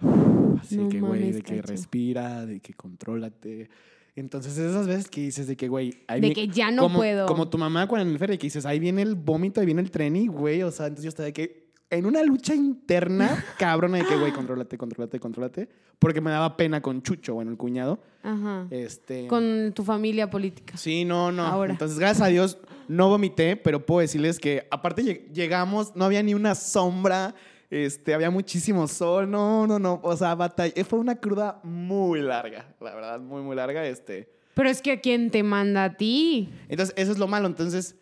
[0.60, 1.68] así No que, güey, de que cacho.
[1.68, 3.68] respira, de que contrólate.
[4.16, 7.26] Entonces esas veces que dices de que, güey, De que ya no como, puedo.
[7.26, 9.80] Como tu mamá cuando en el ferry que dices, ahí viene el vómito, ahí viene
[9.80, 13.44] el tren y, güey, o sea, entonces yo estaba de que en una lucha interna,
[13.58, 15.68] cabrona, de que, güey, contrólate, contrólate, contrólate.
[16.00, 18.00] Porque me daba pena con Chucho, bueno, el cuñado.
[18.22, 18.66] Ajá.
[18.70, 19.26] Este...
[19.26, 20.76] Con tu familia política.
[20.76, 21.44] Sí, no, no.
[21.44, 21.72] Ahora.
[21.72, 26.22] Entonces, gracias a Dios, no vomité, pero puedo decirles que aparte lleg- llegamos, no había
[26.22, 27.34] ni una sombra,
[27.70, 30.00] este, había muchísimo sol, no, no, no.
[30.02, 30.72] O sea, batalla.
[30.84, 33.86] Fue una cruda muy larga, la verdad, muy, muy larga.
[33.86, 34.30] Este.
[34.54, 36.48] Pero es que a quién te manda a ti.
[36.68, 37.46] Entonces, eso es lo malo.
[37.46, 37.96] Entonces,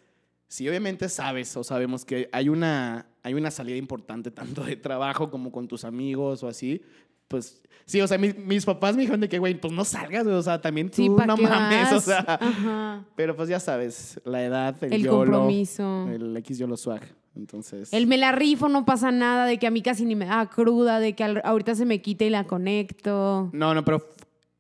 [0.48, 5.30] si obviamente sabes o sabemos que hay una, hay una salida importante tanto de trabajo
[5.30, 6.80] como con tus amigos o así,
[7.28, 10.22] pues sí, o sea, mi- mis papás me dijeron de que, güey, pues no salgas,
[10.22, 12.04] güey, o sea, también tú Sí, ¿para no mames, o vas?
[12.04, 12.38] sea.
[12.40, 13.04] Ajá.
[13.16, 16.08] Pero pues ya sabes, la edad, el, El YOLO, compromiso.
[16.08, 17.02] el X YOLO swag.
[17.36, 17.92] Entonces.
[17.92, 20.48] El me la rifo, no pasa nada, de que a mí casi ni me da
[20.48, 23.50] cruda, de que al- ahorita se me quita y la conecto.
[23.52, 24.06] No, no, pero f-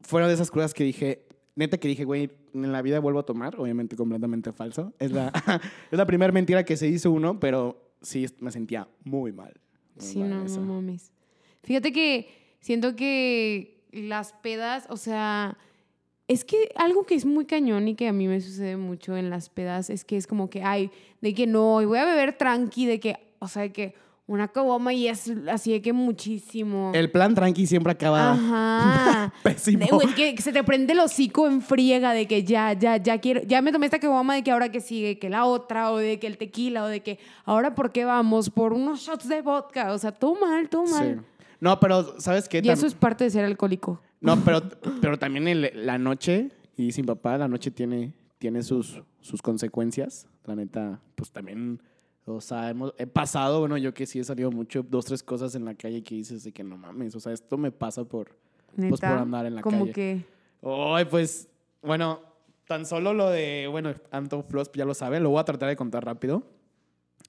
[0.02, 1.22] fueron de esas cosas que dije,
[1.54, 4.92] neta que dije, güey, en la vida vuelvo a tomar, obviamente completamente falso.
[4.98, 5.32] Es la,
[5.90, 9.54] es la primera mentira que se hizo uno, pero sí me sentía muy mal.
[9.96, 11.12] muy Sí, mal no, no mames.
[11.64, 12.28] Fíjate que
[12.60, 15.56] siento que las pedas, o sea,
[16.28, 19.30] es que algo que es muy cañón y que a mí me sucede mucho en
[19.30, 22.86] las pedas es que es como que, ay, de que no, voy a beber tranqui,
[22.86, 23.94] de que, o sea, de que
[24.28, 26.90] una caguama y es así de que muchísimo.
[26.94, 29.32] El plan tranqui siempre acaba Ajá.
[29.44, 29.86] pésimo.
[30.00, 33.20] De, que, que se te prende el hocico en friega de que ya, ya, ya
[33.20, 35.98] quiero, ya me tomé esta caguama de que ahora que sigue, que la otra, o
[35.98, 39.42] de que el tequila, o de que ahora por qué vamos, por unos shots de
[39.42, 41.20] vodka, o sea, todo mal, todo mal.
[41.20, 41.44] Sí.
[41.60, 42.60] No, pero ¿sabes qué?
[42.64, 44.00] Y eso es parte de ser alcohólico.
[44.20, 44.60] No, pero,
[45.00, 50.26] pero también el- la noche, y sin papá, la noche tiene, tiene sus, sus consecuencias.
[50.44, 51.80] La neta, pues también,
[52.24, 55.54] o sea, hemos, he pasado, bueno, yo que sí he salido mucho, dos, tres cosas
[55.54, 58.36] en la calle que dices de que no mames, o sea, esto me pasa por,
[58.76, 59.92] pues, por andar en la como calle.
[59.92, 60.24] que
[60.62, 61.48] Ay, pues,
[61.82, 62.20] bueno,
[62.66, 65.76] tan solo lo de, bueno, Anton Floss ya lo sabe, lo voy a tratar de
[65.76, 66.42] contar rápido.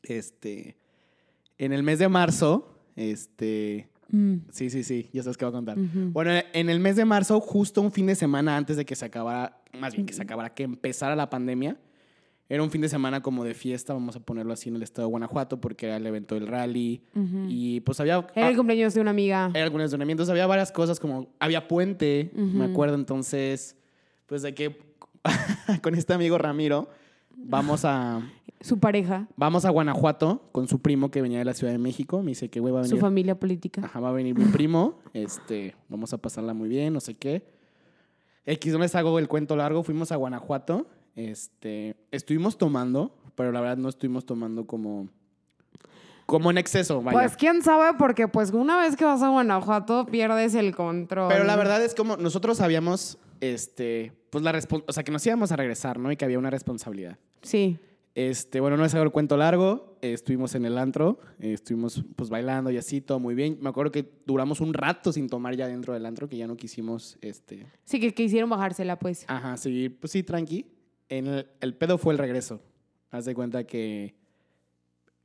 [0.04, 0.78] Este,
[1.58, 5.54] en el mes de marzo, este, mm, sí, sí, sí, ya sabes qué voy a
[5.58, 5.78] contar.
[5.80, 6.10] ujú.
[6.12, 9.06] Bueno, en el mes de marzo, justo un fin de semana antes de que se
[9.06, 11.78] acabara, más bien que se acabara, que empezara la pandemia,
[12.50, 15.08] era un fin de semana como de fiesta, vamos a ponerlo así, en el estado
[15.08, 17.02] de Guanajuato, porque era el evento del rally.
[17.14, 17.46] Ujú.
[17.50, 18.26] Y pues había...
[18.36, 19.52] Era el ah, cumpleaños de una amiga.
[19.54, 22.64] era algunos entrenamientos, había varias cosas como había puente, me Ujú.
[22.72, 23.76] acuerdo entonces,
[24.28, 24.78] pues de que
[25.82, 26.90] con este amigo Ramiro
[27.38, 28.22] vamos a
[28.60, 32.22] Su pareja, vamos a Guanajuato con su primo que venía de la Ciudad de México,
[32.22, 33.82] me dice que güey va a su venir, familia política.
[33.86, 37.46] ajá, va a venir mi primo, este, vamos a pasarla muy bien, no sé qué.
[38.46, 43.62] X, no les hago el cuento largo, fuimos a Guanajuato, este, estuvimos tomando, pero la
[43.62, 45.10] verdad no estuvimos tomando como
[46.26, 47.18] como en exceso, vaya.
[47.18, 51.30] Pues quién sabe, porque pues una vez que vas a Guanajuato pierdes el control.
[51.30, 55.52] Pero la verdad es como nosotros sabíamos, este, pues la o sea, que nos íbamos
[55.52, 56.12] a regresar, ¿no?
[56.12, 57.18] Y que había una responsabilidad.
[57.42, 57.78] Sí.
[58.16, 62.04] Este, bueno, no es hago el cuento largo, eh, estuvimos en el antro, eh, estuvimos
[62.16, 63.60] pues bailando y así, todo muy bien.
[63.62, 66.58] Me acuerdo que duramos un rato sin tomar ya dentro del antro, que ya no
[66.58, 69.24] quisimos, este, Sí, que quisieron bajársela, pues.
[69.28, 70.66] ajá, seguir, pues sí, tranqui.
[71.10, 72.60] En el, el pedo fue el regreso.
[73.12, 74.16] Haz de cuenta que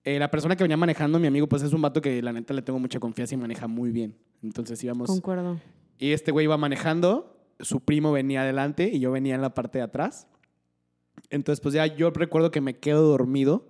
[0.05, 2.53] eh, la persona que venía manejando, mi amigo, pues es un vato que la neta
[2.53, 4.17] le tengo mucha confianza y maneja muy bien.
[4.43, 5.09] Entonces íbamos...
[5.09, 5.61] Concuerdo.
[5.99, 9.79] Y este güey iba manejando, su primo venía adelante y yo venía en la parte
[9.79, 10.29] de atrás.
[11.31, 13.69] Entonces, pues ya yo recuerdo que me quedo dormido.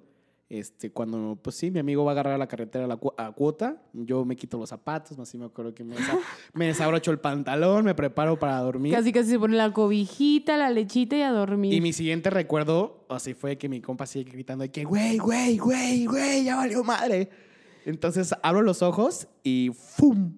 [0.48, 3.32] Este, cuando, pues sí, mi amigo va a agarrar la carretera a la cu- a
[3.32, 6.18] cuota, yo me quito los zapatos, así me acuerdo que me, desa-
[6.52, 8.92] me desabrocho el pantalón, me preparo para dormir.
[8.92, 11.72] Casi casi se pone la cobijita, la lechita y a dormir.
[11.72, 16.04] Y mi siguiente recuerdo, así fue que mi compa sigue gritando que, güey, güey, güey,
[16.04, 17.30] güey, ya valió madre.
[17.86, 20.34] Entonces abro los ojos y ¡fum!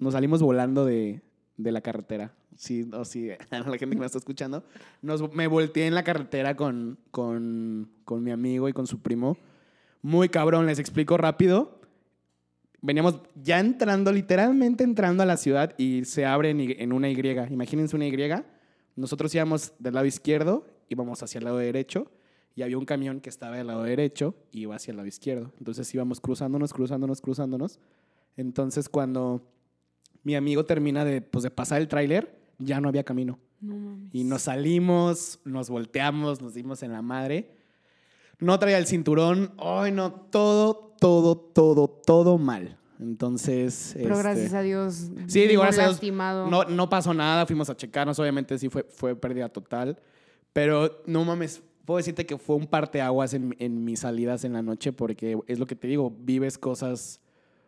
[0.00, 1.22] Nos salimos volando de,
[1.56, 2.34] de la carretera.
[2.56, 4.64] Sí, o sí, a la gente que me está escuchando.
[5.02, 9.36] Nos, me volteé en la carretera con, con, con mi amigo y con su primo.
[10.02, 11.80] Muy cabrón, les explico rápido.
[12.80, 17.16] Veníamos ya entrando, literalmente entrando a la ciudad y se abre en, en una Y.
[17.50, 18.16] Imagínense una Y.
[18.94, 22.10] Nosotros íbamos del lado izquierdo, íbamos hacia el lado derecho
[22.54, 25.52] y había un camión que estaba del lado derecho y iba hacia el lado izquierdo.
[25.58, 27.78] Entonces íbamos cruzándonos, cruzándonos, cruzándonos.
[28.36, 29.42] Entonces cuando
[30.22, 33.38] mi amigo termina de, pues, de pasar el tráiler, ya no había camino.
[33.60, 34.14] No mames.
[34.14, 37.50] Y nos salimos, nos volteamos, nos dimos en la madre.
[38.38, 39.52] no traía el cinturón.
[39.58, 42.78] Ay, no, todo, todo, todo, todo mal.
[43.00, 43.92] Entonces.
[43.94, 45.10] Pero este, gracias a Dios.
[45.26, 46.50] Sí, digo, no gracias a Dios, lastimado.
[46.50, 49.98] No, no pasó nada, fuimos a checarnos, obviamente sí fue, fue pérdida total.
[50.52, 54.62] Pero no mames, puedo decirte que fue un parteaguas en, en mis salidas en la
[54.62, 57.20] noche porque es lo que te digo, vives cosas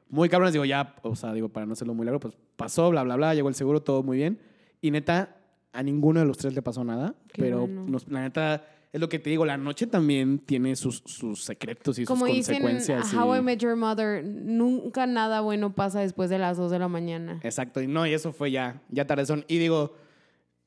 [0.09, 0.53] muy cabronas.
[0.53, 3.35] Digo, ya, o sea, digo, para no hacerlo muy largo, pues pasó, bla, bla, bla,
[3.35, 4.39] llegó el seguro, todo muy bien.
[4.81, 5.37] Y neta,
[5.73, 7.15] a ninguno de los tres le pasó nada.
[7.33, 7.85] Qué pero bueno.
[7.89, 11.99] nos- la neta, es lo que te digo, la noche también tiene sus, sus secretos
[11.99, 13.13] y Como sus dicen consecuencias.
[13.15, 16.79] How y- I Met Your Mother, nunca nada bueno pasa después de las 2 de
[16.79, 17.39] la mañana.
[17.43, 19.45] Exacto, y no, y eso fue ya, ya tardezón.
[19.49, 19.95] Y digo,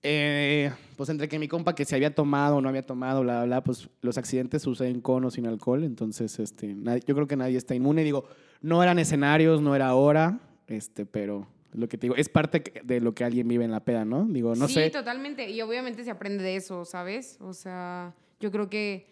[0.04, 3.38] eh, pues entre que mi compa que se había tomado o no había tomado, bla,
[3.38, 7.28] bla, bla, pues los accidentes suceden con o sin alcohol, entonces este, nadie- yo creo
[7.28, 8.04] que nadie está inmune.
[8.04, 8.26] Digo,
[8.62, 12.82] no eran escenarios, no era hora, este, pero lo que te digo, es parte que-
[12.82, 14.26] de lo que alguien vive en la peda, ¿no?
[14.26, 14.90] Digo, no sí, sé.
[14.90, 15.50] totalmente.
[15.50, 17.38] Y obviamente se aprende de eso, ¿sabes?
[17.42, 19.08] O sea, yo creo que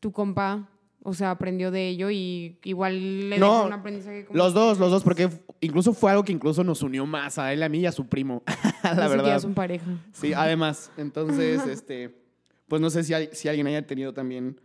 [0.00, 0.68] tu compa,
[1.02, 4.78] o sea, aprendió de ello y igual le No, dejó un aprendizaje como Los dos,
[4.78, 5.28] los dos, porque
[5.60, 8.06] incluso fue algo que incluso nos unió más a él, a mí y a su
[8.06, 8.42] primo,
[8.82, 9.40] la siquiera verdad.
[9.40, 9.86] son pareja.
[10.12, 10.90] Sí, además.
[10.96, 12.14] Entonces, este,
[12.68, 14.60] pues no sé si, hay- si alguien haya tenido también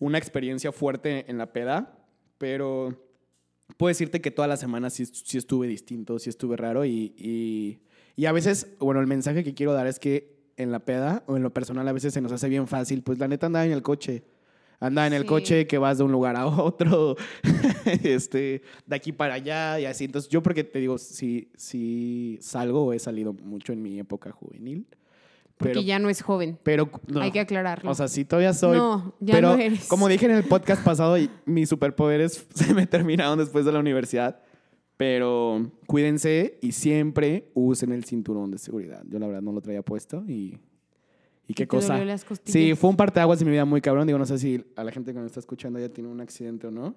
[0.00, 1.98] una experiencia fuerte en la peda,
[2.38, 2.98] pero
[3.76, 7.80] puedo decirte que toda la semana sí, sí estuve distinto, sí estuve raro y, y,
[8.16, 11.36] y a veces, bueno, el mensaje que quiero dar es que en la peda o
[11.36, 13.72] en lo personal a veces se nos hace bien fácil, pues la neta andaba en
[13.72, 14.22] el coche.
[14.80, 15.28] Anda en el Sí.
[15.28, 17.16] coche que vas de un lugar a otro,
[18.02, 20.04] este, de aquí para allá y así.
[20.04, 24.30] Entonces, yo porque te digo, si, si salgo o he salido mucho en mi época
[24.32, 24.86] juvenil.
[25.56, 26.58] Porque Pero, ya no es joven.
[26.64, 27.20] pero no.
[27.20, 27.90] Hay que aclararlo.
[27.90, 28.76] O sea, sí todavía soy.
[28.76, 29.86] No, ya pero no eres.
[29.86, 33.78] como dije en el podcast pasado, y mis superpoderes se me terminaron después de la
[33.78, 34.40] universidad.
[34.96, 39.02] Pero cuídense y siempre usen el cinturón de seguridad.
[39.08, 40.58] Yo la verdad no lo traía puesto y...
[41.46, 41.92] ¿Y qué te cosa?
[41.94, 42.52] dolió las costillas.
[42.52, 44.06] Sí, fue un parteaguas de mi vida muy cabrón.
[44.06, 46.68] Digo, no sé si a la gente que me está escuchando ya tiene un accidente
[46.68, 46.94] o no.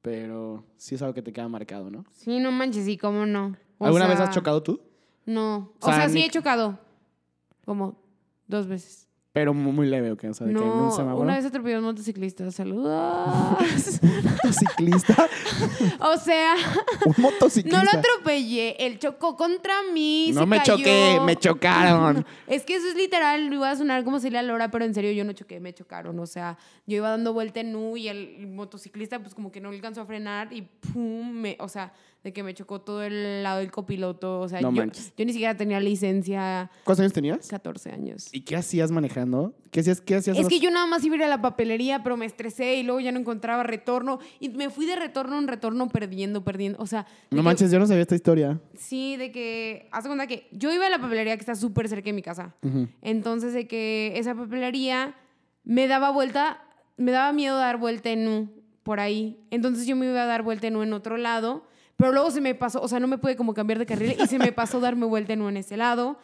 [0.00, 2.04] Pero sí es algo que te queda marcado, ¿no?
[2.12, 3.54] Sí, no manches, sí, cómo no.
[3.78, 4.80] O ¿Alguna vez sea, has chocado tú?
[5.26, 5.72] No.
[5.80, 6.78] O O sea, sea, sí ni- he chocado.
[7.64, 8.02] Como
[8.46, 9.08] dos veces.
[9.34, 10.28] Pero muy, leve, ¿o qué?
[10.28, 11.22] O sea, de que en un No, semáforo.
[11.22, 12.50] una vez atropelló a un motociclista.
[12.50, 12.92] Saludos.
[14.02, 15.28] motociclista.
[16.00, 16.54] o sea,
[17.06, 17.78] un motociclista.
[17.78, 18.76] no lo atropellé.
[18.78, 20.32] Él chocó contra mí.
[20.34, 20.76] No se me cayó.
[20.76, 22.26] choqué, me chocaron.
[22.46, 25.24] Es que eso es literal, iba a sonar como Celia Lora, pero en serio yo
[25.24, 26.18] no choqué, me chocaron.
[26.18, 29.70] O sea, yo iba dando vuelta en U y el motociclista pues como que no
[29.70, 33.58] alcanzó a frenar y pum, me, o sea, de que me chocó todo el lado
[33.58, 34.40] del copiloto.
[34.40, 37.48] O sea, No yo, yo ni siquiera tenía licencia, ¿Cuántos años tenías?
[37.48, 38.28] 14 años.
[38.32, 39.54] ¿Y qué hacías manejando?
[39.72, 40.00] ¿Qué hacías?
[40.00, 40.36] ¿Qué hacías?
[40.36, 42.76] Es los- que yo nada más iba a ir a la papelería, pero me estresé
[42.76, 44.20] y luego ya no encontraba retorno.
[44.38, 46.78] Y me fui de retorno en retorno perdiendo, perdiendo.
[46.80, 48.60] O sea, No que- manches, yo no sabía esta historia.
[48.78, 51.88] Sí, de que, haz de cuenta que yo iba a la papelería que está súper
[51.88, 52.54] cerca de mi casa.
[53.00, 55.14] Entonces, de que esa papelería
[55.64, 56.62] me daba vuelta,
[56.96, 58.50] me daba miedo dar vuelta en U
[58.82, 59.38] por ahí.
[59.50, 61.64] Entonces yo me iba a dar vuelta en U en otro lado,
[62.02, 64.26] pero luego se me pasó, o sea, no me pude como cambiar de carril y
[64.26, 66.16] se me pasó darme vuelta en U en ese lado.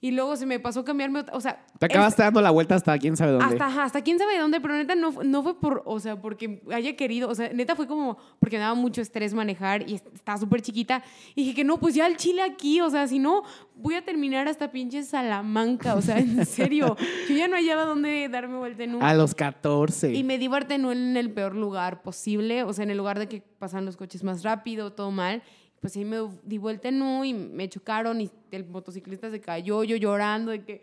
[0.00, 1.64] Y luego se me pasó cambiarme, o sea...
[1.78, 3.46] Te es- acabaste dando la vuelta hasta quién sabe dónde.
[3.56, 6.94] hasta, hasta quién sabe dónde, pero neta no, no fue por, o sea, porque haya
[6.94, 10.36] querido, o sea, neta fue como porque me daba mucho estrés manejar y est- estaba
[10.36, 11.02] súper chiquita.
[11.34, 13.44] Y dije que no, pues ya el chile aquí, o sea, si no,
[13.76, 16.96] voy a terminar hasta pinche Salamanca, o sea, en serio.
[17.30, 19.02] Yo ya no hallaba dónde darme vuelta en un...
[19.02, 20.12] A los 14.
[20.12, 23.26] Y me di vuelta en el peor lugar posible, o sea, en el lugar de
[23.26, 25.42] que pasan los coches más rápido, todo mal.
[25.84, 29.84] Pues ahí me di vuelta en U y me chocaron y el motociclista se cayó,
[29.84, 30.80] yo llorando de que...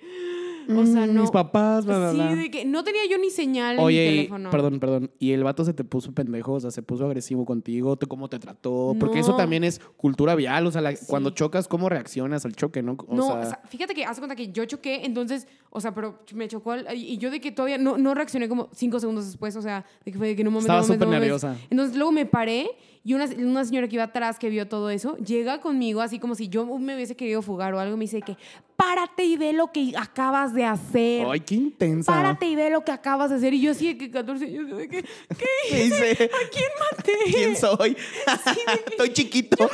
[0.77, 1.21] O sea, Mm, no...
[1.21, 4.13] Mis papás, bla, bla, Sí, de que no tenía yo ni señal en Oye, mi
[4.13, 4.51] y- teléfono.
[4.51, 5.11] perdón, perdón.
[5.17, 6.53] ¿Y el vato se te puso pendejo?
[6.53, 7.95] O sea, se puso agresivo contigo.
[7.97, 8.95] ¿Tú ¿Cómo te trató?
[8.99, 10.67] Porque eso también es cultura vial.
[10.67, 11.07] O sea, la- Sí.
[11.09, 12.95] cuando chocas, ¿cómo reaccionas al choque, no?
[13.07, 15.95] O no, sea, o sea, fíjate que hace cuenta que yo choqué, entonces, o sea,
[15.95, 19.25] pero me chocó el- y yo de que todavía no, no reaccioné como cinco segundos
[19.25, 21.57] después, o sea, de que fue de que no mames, Estaba súper nerviosa.
[21.71, 22.69] Entonces luego me paré
[23.03, 26.35] y una, una señora que iba atrás que vio todo eso, llega conmigo así como
[26.35, 28.37] si yo me hubiese querido fugar o algo, me dice que
[28.75, 31.27] párate y ve lo que acabas de hacer.
[31.29, 32.11] Ay, qué intensa.
[32.11, 33.53] Párate y ve lo que acabas de hacer.
[33.53, 35.03] Y yo así de que 14 años, de que,
[35.37, 36.11] ¿qué ¿Qué hice?
[36.11, 37.13] ¿A quién maté?
[37.25, 37.95] ¿Quién soy?
[38.91, 39.69] Estoy chiquito.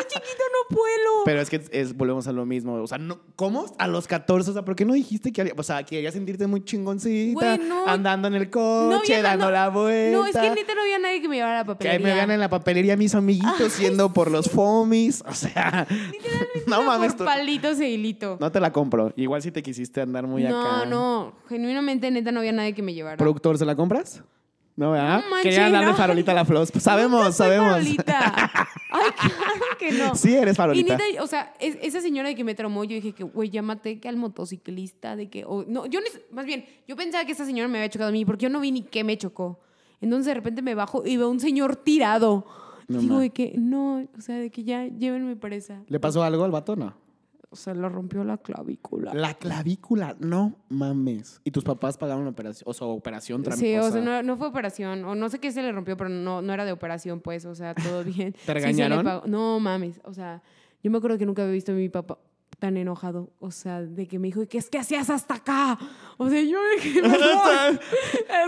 [0.00, 1.24] Estoy chiquito, no puedo.
[1.24, 2.74] Pero es que es, volvemos a lo mismo.
[2.74, 3.66] O sea, no, ¿cómo?
[3.78, 6.46] A los 14, o sea, ¿por qué no dijiste que haría- O sea, querías sentirte
[6.46, 7.86] muy chingoncita, Güey, no.
[7.86, 10.16] andando en el No coche, dando no- la vuelta.
[10.18, 12.06] No, es que neta no había nadie que me llevara a la Que papelería.
[12.06, 15.22] me vean en la papelería mis amiguitos yendo por los fomis.
[15.28, 15.86] O sea,
[16.66, 17.14] no mames.
[17.14, 18.36] por palitos e hilito.
[18.40, 19.12] no te la compro.
[19.16, 20.86] Igual si te quisiste andar muy no, acá.
[20.86, 23.16] no, genuinamente neta no había nadie que me llevara.
[23.16, 24.22] ¿Productor, se la compras?
[24.76, 25.22] No, ¿verdad?
[25.24, 25.94] No manches, Quería darle no.
[25.96, 26.72] farolita a la Flos.
[26.72, 27.70] Pues sabemos, fui sabemos.
[27.72, 28.50] farolita.
[28.92, 30.14] Ay, claro que no.
[30.14, 30.96] Sí, eres Y farolita.
[30.96, 34.00] neta, o sea, es- esa señora de que me traumó, yo dije que, güey, llámate
[34.00, 37.44] que al motociclista, de que, o- no, yo, ni- más bien, yo pensaba que esa
[37.44, 39.60] señora me había chocado a mí, porque yo no vi ni qué me chocó.
[40.00, 42.46] Entonces de repente me bajo y veo a un señor tirado.
[42.88, 45.82] No Digo de que, no, o sea, de que ya llévenme presa.
[45.88, 46.94] ¿Le pasó algo al vato no?
[47.52, 49.12] O sea, le rompió la clavícula.
[49.12, 51.40] La clavícula, no mames.
[51.42, 52.64] ¿Y tus papás pagaron la operación?
[52.70, 55.60] O sea, operación Sí, o sea, no, no fue operación, o no sé qué se
[55.60, 58.34] le rompió, pero no, no era de operación, pues, o sea, todo bien.
[58.34, 59.04] Sí se le regañaron?
[59.04, 59.26] pagó.
[59.26, 60.42] No mames, o sea,
[60.82, 62.18] yo me acuerdo que nunca había visto a mi papá
[62.60, 65.78] tan enojado, o sea, de que me dijo, ¿qué es que hacías hasta acá?
[66.18, 67.80] O sea, yo dije, "Perdón,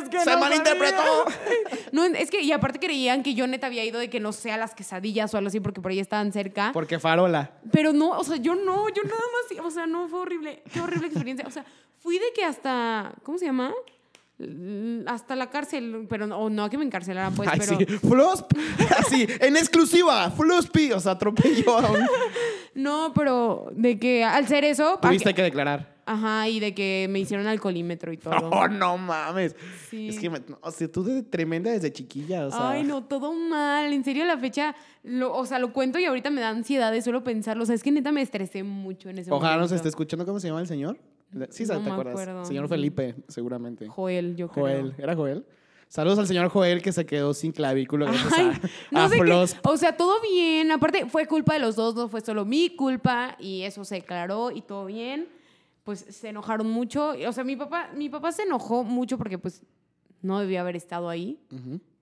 [0.02, 0.96] es que Se no malinterpretó.
[0.96, 1.78] sabía".
[1.92, 4.52] No, es que, y aparte creían que yo neta había ido de que no sé
[4.52, 6.70] a las quesadillas o algo así, porque por ahí estaban cerca.
[6.72, 7.50] Porque farola.
[7.72, 10.80] Pero no, o sea, yo no, yo nada más, o sea, no fue horrible, qué
[10.80, 11.46] horrible experiencia.
[11.46, 11.64] O sea,
[11.98, 13.72] fui de que hasta, ¿cómo se llama?
[15.06, 17.84] Hasta la cárcel, pero no, no que me encarcelaran, pues, Ay, pero sí.
[17.98, 18.52] Flosp.
[18.98, 20.30] Así, en exclusiva.
[20.30, 20.90] Flospi.
[20.92, 22.06] O sea, atropelló a un...
[22.74, 25.94] no, pero de que al ser eso, Tuviste que- que declarar.
[26.06, 28.32] ajá, y de que me hicieron alcoholímetro y todo.
[28.52, 29.54] Oh, no mames.
[29.90, 30.08] Sí.
[30.08, 32.70] Es que, me- o sea, tú de tremenda desde chiquilla, o sea.
[32.70, 33.92] Ay, no, todo mal.
[33.92, 37.02] En serio, la fecha, lo, o sea, lo cuento y ahorita me da ansiedad de
[37.02, 37.62] solo pensarlo.
[37.62, 39.64] O sea, es que neta me estresé mucho en ese Ojalá momento.
[39.64, 40.24] nos esté escuchando.
[40.26, 40.98] ¿Cómo se llama el señor?
[41.50, 42.12] Sí, No ¿te me acuerdas?
[42.14, 42.44] acuerdo.
[42.44, 43.88] Señor Felipe, seguramente.
[43.88, 44.64] Joel, yo creo.
[44.66, 44.94] Joel.
[44.98, 45.46] ¿Era Joel?
[45.92, 48.60] Saludos al señor Joel que se quedó sin clavícula gracias Ay, a,
[48.92, 49.66] no a sé qué- Flosp.
[49.66, 50.72] O sea, todo bien.
[50.72, 53.36] Aparte, fue culpa de los dos, no fue solo mi culpa.
[53.38, 55.28] Y eso se aclaró y todo bien.
[55.84, 57.10] Pues se enojaron mucho.
[57.28, 59.60] O sea, mi papá, mi papá se enojó mucho porque pues
[60.22, 61.38] no debía haber estado ahí.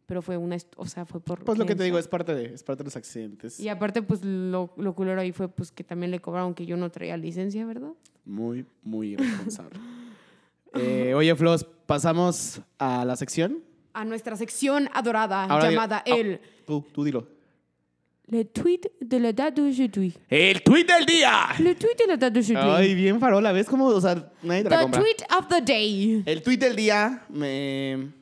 [0.06, 1.42] Pero fue una, o sea, fue por...
[1.44, 3.58] Pues lo que te digo, es parte de, es parte de los accidentes.
[3.58, 6.76] Y aparte, pues lo, lo culero ahí fue pues que también le cobraron que yo
[6.76, 7.90] no traía licencia, ¿verdad?
[8.24, 9.80] Muy, muy irresponsable.
[10.74, 13.58] Eh, oye, Flos, pasamos a la sección.
[13.92, 17.26] A nuestra sección adorada Ahora llamada ah, el Tú, tú dilo.
[18.26, 20.14] Le tweet de la date d'aujourd'hui.
[20.28, 21.48] ¡El tweet del día!
[21.58, 22.70] Le tweet de la date d'aujourd'hui.
[22.70, 23.50] Ay, bien farola.
[23.50, 25.00] ¿Ves cómo, o sea, nadie te la The compra?
[25.00, 26.22] tweet of the day.
[26.26, 28.12] El tweet del día me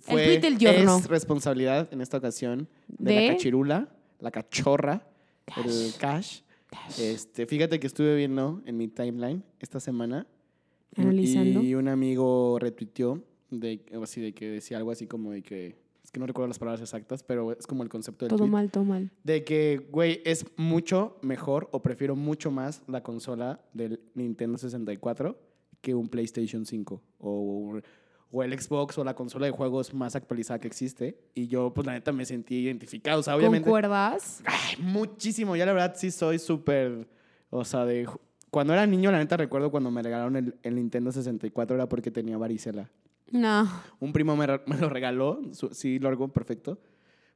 [0.00, 0.98] fue tweet del giorno.
[0.98, 3.26] es responsabilidad en esta ocasión de, ¿De?
[3.28, 3.88] la cachirula,
[4.20, 5.06] la cachorra,
[5.56, 6.40] el cash.
[6.98, 10.26] Este, fíjate que estuve viendo en mi timeline esta semana
[10.94, 11.62] Analizando.
[11.62, 16.10] y un amigo retuiteó de así de que decía algo así como de que es
[16.10, 18.50] que no recuerdo las palabras exactas, pero es como el concepto del Todo tweet.
[18.50, 19.10] mal, todo mal.
[19.24, 25.38] De que, güey, es mucho mejor o prefiero mucho más la consola del Nintendo 64
[25.82, 27.78] que un PlayStation 5 o,
[28.30, 31.20] o el Xbox o la consola de juegos más actualizada que existe.
[31.34, 33.20] Y yo, pues la neta, me sentí identificado.
[33.20, 33.64] O sea, obviamente.
[33.66, 34.42] ¿Concuerdas?
[34.46, 35.56] Ay, muchísimo.
[35.56, 37.06] Ya la verdad sí soy súper.
[37.50, 38.08] O sea, de.
[38.50, 42.10] Cuando era niño, la neta recuerdo cuando me regalaron el, el Nintendo 64 era porque
[42.10, 42.90] tenía varicela.
[43.30, 43.68] No.
[44.00, 46.78] Un primo me, me lo regaló, su- sí, lo hago perfecto,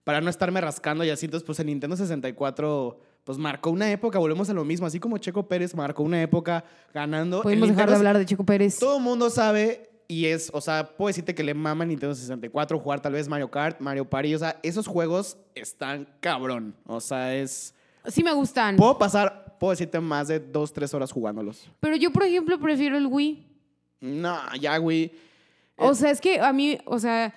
[0.04, 1.26] para no estarme rascando y así.
[1.26, 4.86] Entonces, pues el Nintendo 64, pues marcó una época, volvemos a lo mismo.
[4.86, 7.42] Así como Checo Pérez marcó una época ganando.
[7.42, 8.78] Podemos dejar de hablar de Checo Pérez.
[8.78, 12.78] Todo el mundo sabe y es, o sea, puedo decirte que le mama Nintendo 64,
[12.78, 14.34] jugar tal vez Mario Kart, Mario Party.
[14.34, 16.74] O sea, esos juegos están cabrón.
[16.86, 17.74] O sea, es.
[18.06, 18.76] Sí me gustan.
[18.76, 21.70] Puedo pasar, puedo decirte más de dos, tres horas jugándolos.
[21.78, 23.46] Pero yo, por ejemplo, prefiero el Wii.
[24.00, 25.12] No, ya, güey.
[25.82, 27.34] O sea, es que a mí, o sea,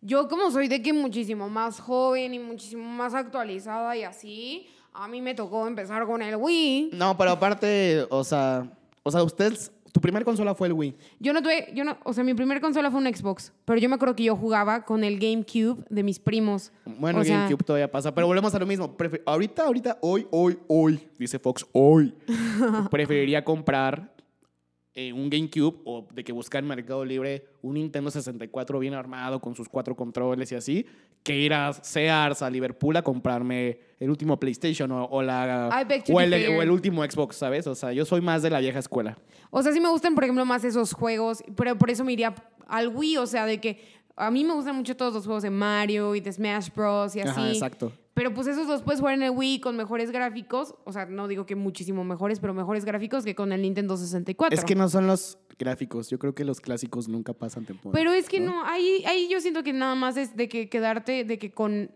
[0.00, 5.08] yo como soy de que muchísimo más joven y muchísimo más actualizada y así, a
[5.08, 6.90] mí me tocó empezar con el Wii.
[6.92, 8.66] No, pero aparte, o sea,
[9.02, 10.96] o sea, ustedes, tu primera consola fue el Wii.
[11.20, 13.88] Yo no tuve, yo no, o sea, mi primer consola fue un Xbox, pero yo
[13.88, 16.72] me acuerdo que yo jugaba con el GameCube de mis primos.
[16.84, 18.96] Bueno, O sea- GameCube todavía pasa, pero volvemos a lo mismo.
[19.26, 22.14] Ahorita, ahorita, hoy, hoy, hoy, dice Fox, hoy,
[22.90, 24.12] preferiría comprar
[24.94, 29.40] eh, un GameCube o de que buscar en Mercado Libre un Nintendo 64 bien armado
[29.40, 30.86] con sus cuatro controles y así,
[31.22, 35.70] que ir a Sears, a Liverpool a comprarme el último PlayStation o, o la,
[36.10, 37.66] o, el, o el último Xbox, ¿sabes?
[37.66, 39.16] O sea, yo soy más de la vieja escuela.
[39.50, 42.34] O sea, sí me gustan, por ejemplo, más esos juegos, pero por eso me iría
[42.66, 43.80] al Wii, o sea, de que
[44.16, 47.16] a mí me gustan mucho todos los juegos de Mario y de Smash Bros.
[47.16, 47.30] y así.
[47.30, 47.92] Ajá, exacto.
[48.14, 51.28] Pero pues esos los puedes jugar en el Wii con mejores gráficos, o sea, no
[51.28, 54.58] digo que muchísimo mejores, pero mejores gráficos que con el Nintendo 64.
[54.58, 57.98] Es que no son los gráficos, yo creo que los clásicos nunca pasan temporada.
[57.98, 61.24] Pero es que no, ahí, ahí yo siento que nada más es de que quedarte,
[61.24, 61.90] de que con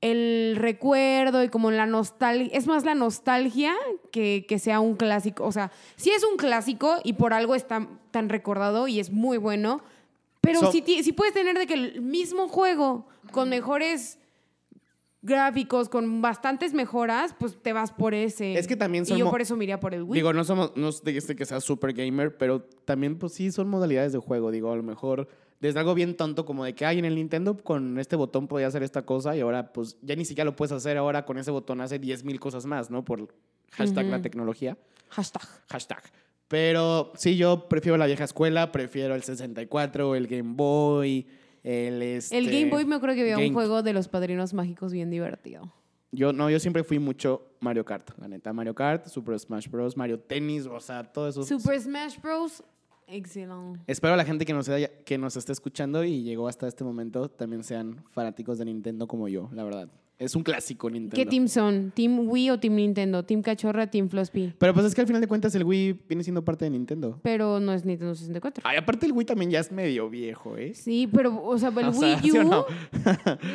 [0.00, 3.72] el recuerdo y como la nostalgia, es más la nostalgia
[4.10, 5.44] que, que sea un clásico.
[5.44, 9.38] O sea, sí es un clásico y por algo está tan recordado y es muy
[9.38, 9.80] bueno,
[10.40, 14.18] pero So- si, si puedes tener de que el mismo juego con mejores
[15.22, 18.54] gráficos, con bastantes mejoras, pues te vas por ese.
[18.54, 20.14] Es que también Y son yo mo- por eso me iría por el Wii.
[20.14, 23.68] Digo, no somos, no de este que sea super gamer, pero también, pues sí, son
[23.68, 24.50] modalidades de juego.
[24.50, 25.28] Digo, a lo mejor
[25.60, 28.66] desde algo bien tonto como de que, ay, en el Nintendo con este botón podía
[28.66, 31.52] hacer esta cosa y ahora pues ya ni siquiera lo puedes hacer ahora con ese
[31.52, 33.04] botón hace 10.000 cosas más, ¿no?
[33.04, 33.28] Por
[33.70, 34.76] hashtag la tecnología.
[35.10, 35.42] Hashtag.
[35.68, 36.02] Hashtag.
[36.48, 41.26] Pero sí, yo prefiero la vieja escuela, prefiero el 64, el Game Boy,
[41.62, 42.02] el...
[42.02, 45.10] Este, El Game Boy me acuerdo que había un juego de los padrinos mágicos bien
[45.10, 45.72] divertido.
[46.10, 48.52] Yo, no, yo siempre fui mucho Mario Kart, la neta.
[48.52, 51.42] Mario Kart, Super Smash Bros., Mario Tennis, o sea, todo eso.
[51.44, 52.62] Super Smash Bros.
[53.06, 53.80] Excelente.
[53.86, 57.28] Espero la gente que nos, haya- que nos esté escuchando y llegó hasta este momento
[57.28, 59.88] también sean fanáticos de Nintendo como yo, la verdad.
[60.22, 61.16] Es un clásico Nintendo.
[61.16, 61.90] ¿Qué team son?
[61.90, 63.24] ¿Team Wii o Team Nintendo?
[63.24, 64.54] ¿Team Cachorra, Team Floppy?
[64.56, 67.18] Pero pues es que al final de cuentas el Wii viene siendo parte de Nintendo.
[67.22, 68.62] Pero no es Nintendo 64.
[68.64, 70.74] Ay, aparte el Wii también ya es medio viejo, ¿eh?
[70.74, 72.48] Sí, pero, o sea, el O sea, Wii ¿sí o U.
[72.48, 72.66] no?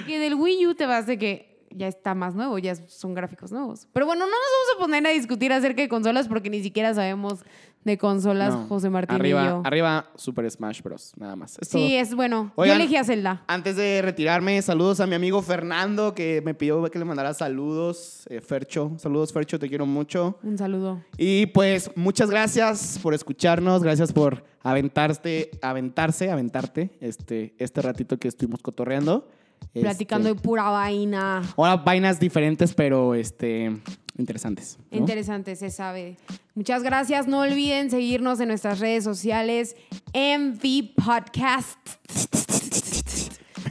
[0.06, 3.52] que del Wii U te vas de que ya está más nuevo, ya son gráficos
[3.52, 3.88] nuevos.
[3.94, 6.94] Pero bueno, no nos vamos a poner a discutir acerca de consolas porque ni siquiera
[6.94, 7.44] sabemos
[7.88, 8.68] de consolas No.
[8.68, 9.62] José Martín arriba, y yo.
[9.66, 11.14] Arriba Super Smash Bros.
[11.18, 11.58] Nada más.
[11.60, 12.00] Es Sí, todo.
[12.02, 12.52] es bueno.
[12.56, 12.78] Oigan.
[12.78, 13.44] Yo elegí a Zelda.
[13.48, 18.28] Antes de retirarme, saludos a mi amigo Fernando que me pidió que le mandara saludos.
[18.30, 20.38] Eh, Fercho, saludos Fercho, te quiero mucho.
[20.44, 21.02] Un saludo.
[21.18, 28.28] Y pues muchas gracias por escucharnos, gracias por aventarte, aventarse, aventarte este, este ratito que
[28.28, 29.28] estuvimos cotorreando.
[29.74, 31.42] Platicando de Este, pura vaina.
[31.56, 33.72] Ahora vainas diferentes, pero este,
[34.18, 34.78] interesantes.
[34.92, 34.98] ¿no?
[34.98, 36.18] Interesante, se sabe.
[36.56, 37.28] Muchas gracias.
[37.28, 39.76] No olviden seguirnos en nuestras redes sociales.
[40.14, 41.78] MV Podcast.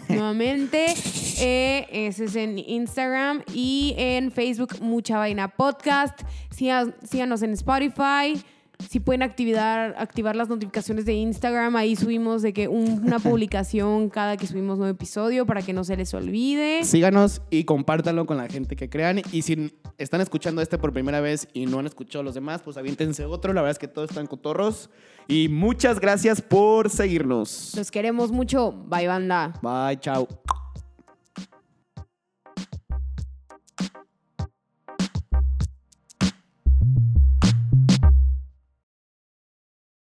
[0.09, 0.95] Nuevamente,
[1.41, 6.20] eh, ese es en Instagram y en Facebook, Mucha Vaina Podcast.
[6.51, 8.41] Síganos en Spotify.
[8.89, 14.11] Si pueden activar, activar las notificaciones de Instagram, ahí subimos de que un- una publicación
[14.11, 16.85] cada que subimos nuevo episodio para que no se les olvide.
[16.85, 19.22] Síganos y compártanlo con la gente que crean.
[19.33, 22.77] Y si están escuchando este por primera vez y no han escuchado los demás, pues
[22.77, 23.53] aviéntense otro.
[23.53, 24.91] La verdad es que todos están cotorros.
[25.29, 27.72] Y muchas gracias por seguirnos.
[27.77, 28.72] Los queremos mucho.
[28.72, 29.55] Bye, banda.
[29.62, 30.29] Bye, chao.